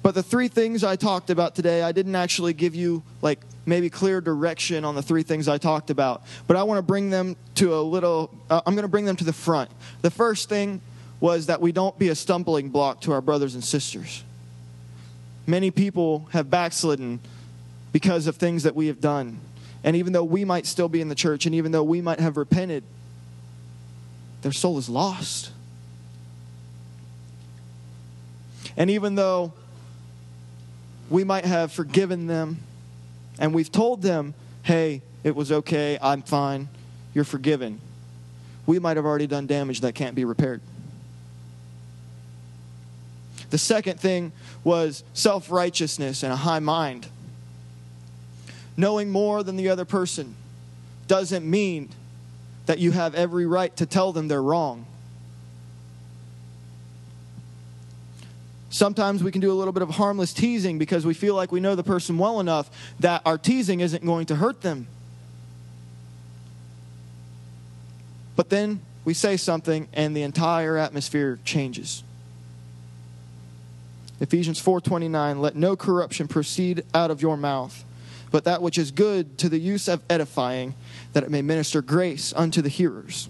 But 0.05 0.15
the 0.15 0.23
three 0.23 0.47
things 0.47 0.85
I 0.85 0.95
talked 0.95 1.31
about 1.31 1.57
today, 1.57 1.83
I 1.83 1.91
didn't 1.91 2.15
actually 2.15 2.53
give 2.53 2.77
you 2.77 3.03
like 3.23 3.41
maybe 3.64 3.88
clear 3.88 4.20
direction 4.20 4.85
on 4.85 4.94
the 4.94 5.03
three 5.03 5.22
things 5.22 5.48
I 5.48 5.59
talked 5.59 5.90
about. 5.90 6.22
But 6.46 6.57
I 6.57 6.62
want 6.64 6.79
to 6.79 6.83
bring 6.83 7.11
them 7.11 7.37
to 7.57 7.75
a 7.75 7.81
little, 7.81 8.31
uh, 8.51 8.61
I'm 8.66 8.75
going 8.75 8.83
to 8.83 8.88
bring 8.88 9.05
them 9.05 9.16
to 9.16 9.25
the 9.25 9.33
front. 9.33 9.70
The 10.03 10.11
first 10.11 10.48
thing 10.48 10.81
was 11.20 11.46
that 11.46 11.61
we 11.61 11.70
don't 11.70 11.96
be 11.98 12.09
a 12.09 12.14
stumbling 12.14 12.70
block 12.70 13.01
to 13.03 13.12
our 13.12 13.20
brothers 13.20 13.55
and 13.55 13.62
sisters. 13.62 14.25
Many 15.46 15.70
people 15.70 16.29
have 16.33 16.51
backslidden 16.51 17.20
because 17.92 18.27
of 18.27 18.37
things 18.37 18.64
that 18.64 18.75
we 18.75 18.88
have 18.88 19.01
done. 19.01 19.38
And 19.85 19.96
even 19.96 20.12
though 20.12 20.25
we 20.25 20.44
might 20.44 20.66
still 20.66 20.88
be 20.88 21.01
in 21.01 21.09
the 21.09 21.14
church, 21.14 21.46
and 21.46 21.55
even 21.55 21.72
though 21.72 21.83
we 21.83 22.01
might 22.01 22.20
have 22.20 22.37
repented, 22.37 22.85
their 24.42 24.53
soul 24.53 24.79
is 24.79 24.88
lost. 24.88 25.51
And 28.77 28.90
even 28.90 29.14
though 29.14 29.53
we 31.11 31.25
might 31.25 31.44
have 31.44 31.72
forgiven 31.72 32.27
them 32.27 32.59
and 33.38 33.55
we've 33.55 33.71
told 33.71 34.03
them, 34.03 34.35
hey, 34.62 35.03
it 35.25 35.35
was 35.35 35.53
okay, 35.53 35.99
I'm 36.01 36.23
fine, 36.23 36.68
you're 37.14 37.25
forgiven, 37.25 37.81
we 38.66 38.79
might 38.79 38.97
have 38.97 39.07
already 39.07 39.27
done 39.27 39.47
damage 39.47 39.81
that 39.81 39.95
can't 39.95 40.14
be 40.14 40.25
repaired. 40.25 40.61
The 43.51 43.59
second 43.59 44.01
thing 44.01 44.33
was 44.64 45.05
self 45.12 45.51
righteousness 45.51 46.23
and 46.23 46.33
a 46.33 46.37
high 46.37 46.61
mind. 46.61 47.07
Knowing 48.79 49.11
more 49.11 49.42
than 49.42 49.57
the 49.57 49.68
other 49.68 49.85
person 49.85 50.35
doesn't 51.07 51.49
mean 51.49 51.90
that 52.64 52.79
you 52.79 52.92
have 52.92 53.14
every 53.14 53.45
right 53.45 53.77
to 53.77 53.85
tell 53.85 54.12
them 54.12 54.29
they're 54.29 54.42
wrong. 54.42 54.87
Sometimes 58.73 59.23
we 59.23 59.31
can 59.31 59.41
do 59.41 59.53
a 59.53 59.55
little 59.55 59.73
bit 59.73 59.85
of 59.85 59.91
harmless 59.91 60.33
teasing 60.33 60.79
because 60.79 61.07
we 61.07 61.15
feel 61.15 61.37
like 61.37 61.53
we 61.53 61.61
know 61.61 61.77
the 61.77 61.85
person 61.85 62.19
well 62.19 62.41
enough 62.41 62.69
that 62.99 63.23
our 63.25 63.39
teasing 63.39 63.79
isn't 63.79 64.05
going 64.05 64.27
to 64.27 64.35
hurt 64.35 64.63
them. 64.63 64.89
But 68.35 68.49
then 68.49 68.81
we 69.05 69.15
say 69.15 69.37
something 69.37 69.87
and 69.93 70.17
the 70.17 70.23
entire 70.23 70.77
atmosphere 70.77 71.39
changes. 71.45 72.03
Ephesians 74.21 74.61
4:29 74.61 75.41
Let 75.41 75.55
no 75.55 75.77
corruption 75.77 76.27
proceed 76.27 76.83
out 76.93 77.13
of 77.13 77.23
your 77.23 77.37
mouth 77.37 77.85
but 78.33 78.45
that 78.45 78.63
which 78.63 78.79
is 78.79 78.91
good 78.91 79.39
to 79.39 79.49
the 79.49 79.59
use 79.59 79.87
of 79.87 80.03
edifying 80.11 80.75
that 81.13 81.23
it 81.23 81.31
may 81.31 81.43
minister 81.43 81.83
grace 81.83 82.33
unto 82.35 82.63
the 82.63 82.71
hearers. 82.71 83.29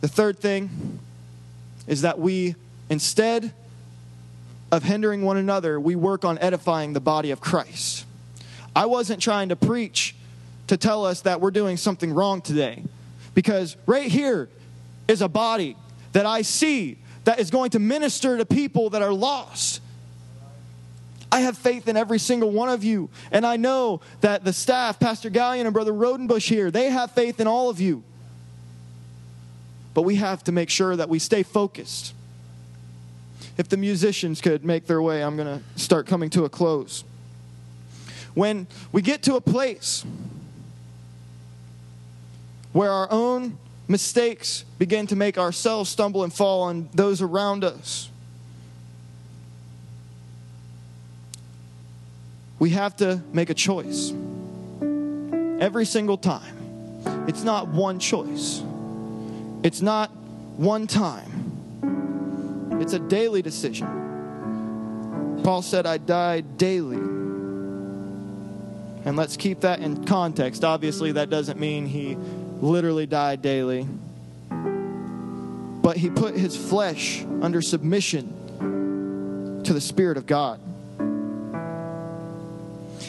The 0.00 0.08
third 0.08 0.38
thing 0.38 1.00
is 1.88 2.02
that 2.02 2.18
we 2.18 2.54
instead 2.88 3.52
of 4.70 4.82
hindering 4.82 5.22
one 5.22 5.36
another, 5.36 5.80
we 5.80 5.96
work 5.96 6.24
on 6.24 6.38
edifying 6.38 6.92
the 6.92 7.00
body 7.00 7.30
of 7.30 7.40
Christ. 7.40 8.04
I 8.76 8.86
wasn't 8.86 9.20
trying 9.22 9.48
to 9.48 9.56
preach 9.56 10.14
to 10.66 10.76
tell 10.76 11.04
us 11.04 11.22
that 11.22 11.40
we're 11.40 11.50
doing 11.50 11.76
something 11.76 12.12
wrong 12.12 12.42
today 12.42 12.84
because 13.34 13.76
right 13.86 14.10
here 14.10 14.48
is 15.06 15.22
a 15.22 15.28
body 15.28 15.76
that 16.12 16.26
I 16.26 16.42
see 16.42 16.98
that 17.24 17.40
is 17.40 17.50
going 17.50 17.70
to 17.70 17.78
minister 17.78 18.36
to 18.36 18.44
people 18.44 18.90
that 18.90 19.02
are 19.02 19.12
lost. 19.12 19.80
I 21.30 21.40
have 21.40 21.58
faith 21.58 21.88
in 21.88 21.96
every 21.96 22.18
single 22.18 22.50
one 22.50 22.68
of 22.68 22.84
you. 22.84 23.10
And 23.30 23.44
I 23.44 23.56
know 23.56 24.00
that 24.20 24.44
the 24.44 24.52
staff, 24.52 24.98
Pastor 24.98 25.30
Gallion 25.30 25.64
and 25.64 25.72
Brother 25.72 25.92
Rodenbush 25.92 26.48
here, 26.48 26.70
they 26.70 26.90
have 26.90 27.10
faith 27.12 27.40
in 27.40 27.46
all 27.46 27.68
of 27.68 27.80
you. 27.80 28.02
But 29.92 30.02
we 30.02 30.16
have 30.16 30.44
to 30.44 30.52
make 30.52 30.70
sure 30.70 30.96
that 30.96 31.08
we 31.08 31.18
stay 31.18 31.42
focused. 31.42 32.14
If 33.58 33.68
the 33.68 33.76
musicians 33.76 34.40
could 34.40 34.64
make 34.64 34.86
their 34.86 35.02
way, 35.02 35.22
I'm 35.22 35.36
going 35.36 35.58
to 35.58 35.80
start 35.80 36.06
coming 36.06 36.30
to 36.30 36.44
a 36.44 36.48
close. 36.48 37.02
When 38.34 38.68
we 38.92 39.02
get 39.02 39.24
to 39.24 39.34
a 39.34 39.40
place 39.40 40.04
where 42.72 42.92
our 42.92 43.08
own 43.10 43.58
mistakes 43.88 44.64
begin 44.78 45.08
to 45.08 45.16
make 45.16 45.36
ourselves 45.36 45.90
stumble 45.90 46.22
and 46.22 46.32
fall 46.32 46.62
on 46.62 46.88
those 46.94 47.20
around 47.20 47.64
us, 47.64 48.08
we 52.60 52.70
have 52.70 52.96
to 52.98 53.20
make 53.32 53.50
a 53.50 53.54
choice 53.54 54.12
every 55.60 55.84
single 55.84 56.16
time. 56.16 56.54
It's 57.26 57.42
not 57.42 57.66
one 57.66 57.98
choice, 57.98 58.62
it's 59.64 59.82
not 59.82 60.10
one 60.56 60.86
time, 60.86 61.47
it's 62.80 62.92
a 62.92 62.98
daily 62.98 63.42
decision. 63.42 65.40
Paul 65.42 65.62
said, 65.62 65.86
I 65.86 65.98
die 65.98 66.40
daily. 66.40 66.98
And 69.04 69.16
let's 69.16 69.36
keep 69.36 69.60
that 69.60 69.80
in 69.80 70.04
context. 70.04 70.64
Obviously, 70.64 71.12
that 71.12 71.30
doesn't 71.30 71.58
mean 71.58 71.86
he 71.86 72.16
literally 72.60 73.06
died 73.06 73.40
daily, 73.40 73.86
but 74.50 75.96
he 75.96 76.10
put 76.10 76.34
his 76.34 76.56
flesh 76.56 77.24
under 77.40 77.62
submission 77.62 79.62
to 79.64 79.72
the 79.72 79.80
Spirit 79.80 80.18
of 80.18 80.26
God. 80.26 80.60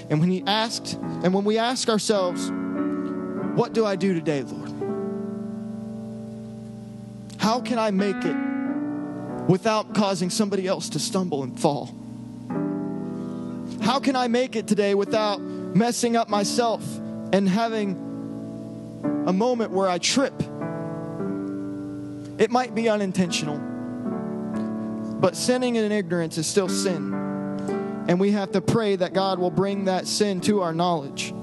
And 0.10 0.19
when 0.19 0.29
he 0.29 0.43
asked, 0.47 0.93
and 0.93 1.34
when 1.34 1.43
we 1.43 1.58
ask 1.58 1.89
ourselves, 1.89 2.49
what 3.58 3.73
do 3.73 3.86
I 3.86 3.95
do 3.95 4.13
today, 4.13 4.43
Lord? 4.43 4.71
How 7.39 7.60
can 7.60 7.79
I 7.79 7.91
make 7.91 8.23
it 8.23 8.49
without 9.50 9.96
causing 9.96 10.30
somebody 10.30 10.68
else 10.68 10.90
to 10.90 11.00
stumble 11.00 11.42
and 11.42 11.60
fall? 11.60 11.88
How 13.82 14.00
can 14.00 14.16
I 14.16 14.28
make 14.28 14.56
it 14.56 14.68
today 14.68 14.94
without 14.94 15.42
messing 15.42 16.16
up 16.16 16.30
myself 16.30 16.84
and 17.34 17.50
having 17.50 17.96
a 19.26 19.34
moment 19.34 19.72
where 19.72 19.90
I 19.90 19.98
trip? 19.98 20.40
It 22.38 22.52
might 22.52 22.76
be 22.76 22.90
unintentional, 22.90 23.58
but 25.20 25.36
sinning 25.36 25.78
in 25.78 25.92
ignorance 25.92 26.38
is 26.38 26.46
still 26.46 26.70
sin. 26.70 27.12
And 28.08 28.20
we 28.20 28.30
have 28.32 28.52
to 28.52 28.62
pray 28.62 28.98
that 28.98 29.14
God 29.14 29.40
will 29.40 29.50
bring 29.50 29.86
that 29.86 30.06
sin 30.06 30.42
to 30.42 30.62
our 30.62 30.74
knowledge. 30.74 31.34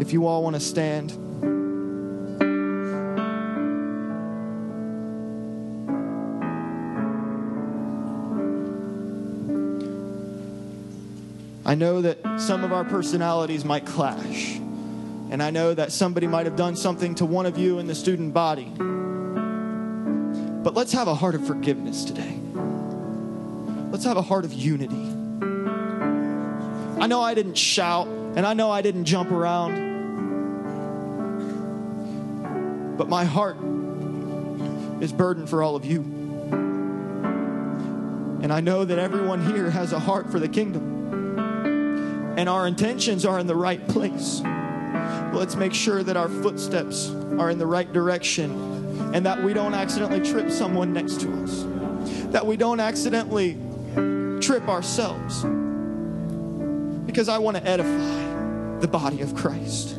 If 0.00 0.14
you 0.14 0.26
all 0.26 0.42
want 0.42 0.56
to 0.56 0.60
stand. 0.60 1.25
Know 11.76 12.02
that 12.02 12.18
some 12.40 12.64
of 12.64 12.72
our 12.72 12.84
personalities 12.84 13.64
might 13.64 13.86
clash. 13.86 14.56
And 15.30 15.42
I 15.42 15.50
know 15.50 15.74
that 15.74 15.92
somebody 15.92 16.26
might 16.26 16.46
have 16.46 16.56
done 16.56 16.76
something 16.76 17.14
to 17.16 17.24
one 17.24 17.46
of 17.46 17.58
you 17.58 17.78
in 17.78 17.86
the 17.86 17.94
student 17.94 18.34
body. 18.34 18.72
But 20.66 20.74
let's 20.74 20.92
have 20.92 21.08
a 21.08 21.14
heart 21.14 21.34
of 21.34 21.46
forgiveness 21.46 22.04
today. 22.04 22.38
Let's 23.90 24.04
have 24.04 24.16
a 24.16 24.22
heart 24.22 24.44
of 24.44 24.52
unity. 24.52 25.12
I 27.00 27.06
know 27.06 27.20
I 27.20 27.34
didn't 27.34 27.56
shout 27.56 28.08
and 28.08 28.46
I 28.46 28.54
know 28.54 28.70
I 28.70 28.82
didn't 28.82 29.04
jump 29.04 29.30
around, 29.30 29.86
but 32.96 33.08
my 33.08 33.24
heart 33.24 33.56
is 35.02 35.12
burdened 35.12 35.48
for 35.48 35.62
all 35.62 35.76
of 35.76 35.84
you. 35.84 36.00
And 38.42 38.52
I 38.52 38.60
know 38.60 38.84
that 38.84 38.98
everyone 38.98 39.44
here 39.44 39.70
has 39.70 39.92
a 39.92 39.98
heart 39.98 40.30
for 40.30 40.38
the 40.38 40.48
kingdom. 40.48 40.85
And 42.36 42.48
our 42.48 42.66
intentions 42.66 43.24
are 43.24 43.38
in 43.38 43.46
the 43.46 43.56
right 43.56 43.86
place. 43.88 44.42
Let's 45.32 45.56
make 45.56 45.74
sure 45.74 46.02
that 46.02 46.16
our 46.16 46.28
footsteps 46.28 47.10
are 47.38 47.50
in 47.50 47.58
the 47.58 47.66
right 47.66 47.90
direction 47.92 49.12
and 49.14 49.24
that 49.26 49.42
we 49.42 49.54
don't 49.54 49.74
accidentally 49.74 50.20
trip 50.20 50.50
someone 50.50 50.92
next 50.92 51.20
to 51.20 51.42
us. 51.42 51.64
That 52.32 52.46
we 52.46 52.56
don't 52.56 52.80
accidentally 52.80 53.58
trip 54.40 54.68
ourselves 54.68 55.44
because 57.06 57.28
I 57.28 57.38
want 57.38 57.56
to 57.56 57.66
edify 57.66 58.80
the 58.80 58.88
body 58.88 59.22
of 59.22 59.34
Christ. 59.34 59.98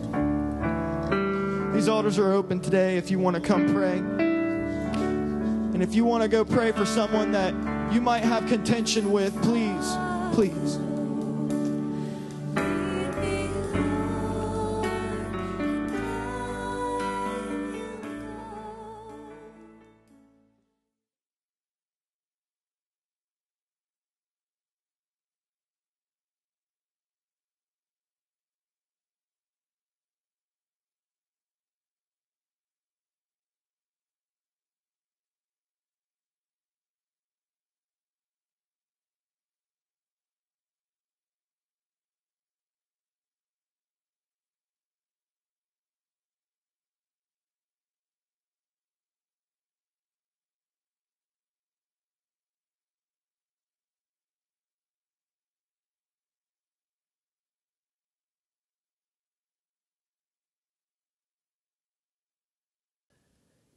These 1.74 1.88
altars 1.88 2.20
are 2.20 2.32
open 2.32 2.60
today 2.60 2.98
if 2.98 3.10
you 3.10 3.20
want 3.20 3.36
to 3.36 3.42
come 3.42 3.74
pray. 3.74 3.98
And 3.98 5.82
if 5.82 5.94
you 5.94 6.06
want 6.06 6.24
to 6.24 6.30
go 6.30 6.44
pray 6.44 6.72
for 6.72 6.86
someone 6.86 7.32
that 7.32 7.54
you 7.94 8.02
might 8.02 8.24
have 8.24 8.48
contention 8.48 9.12
with, 9.12 9.34
please, 9.44 9.96
please. 10.34 10.87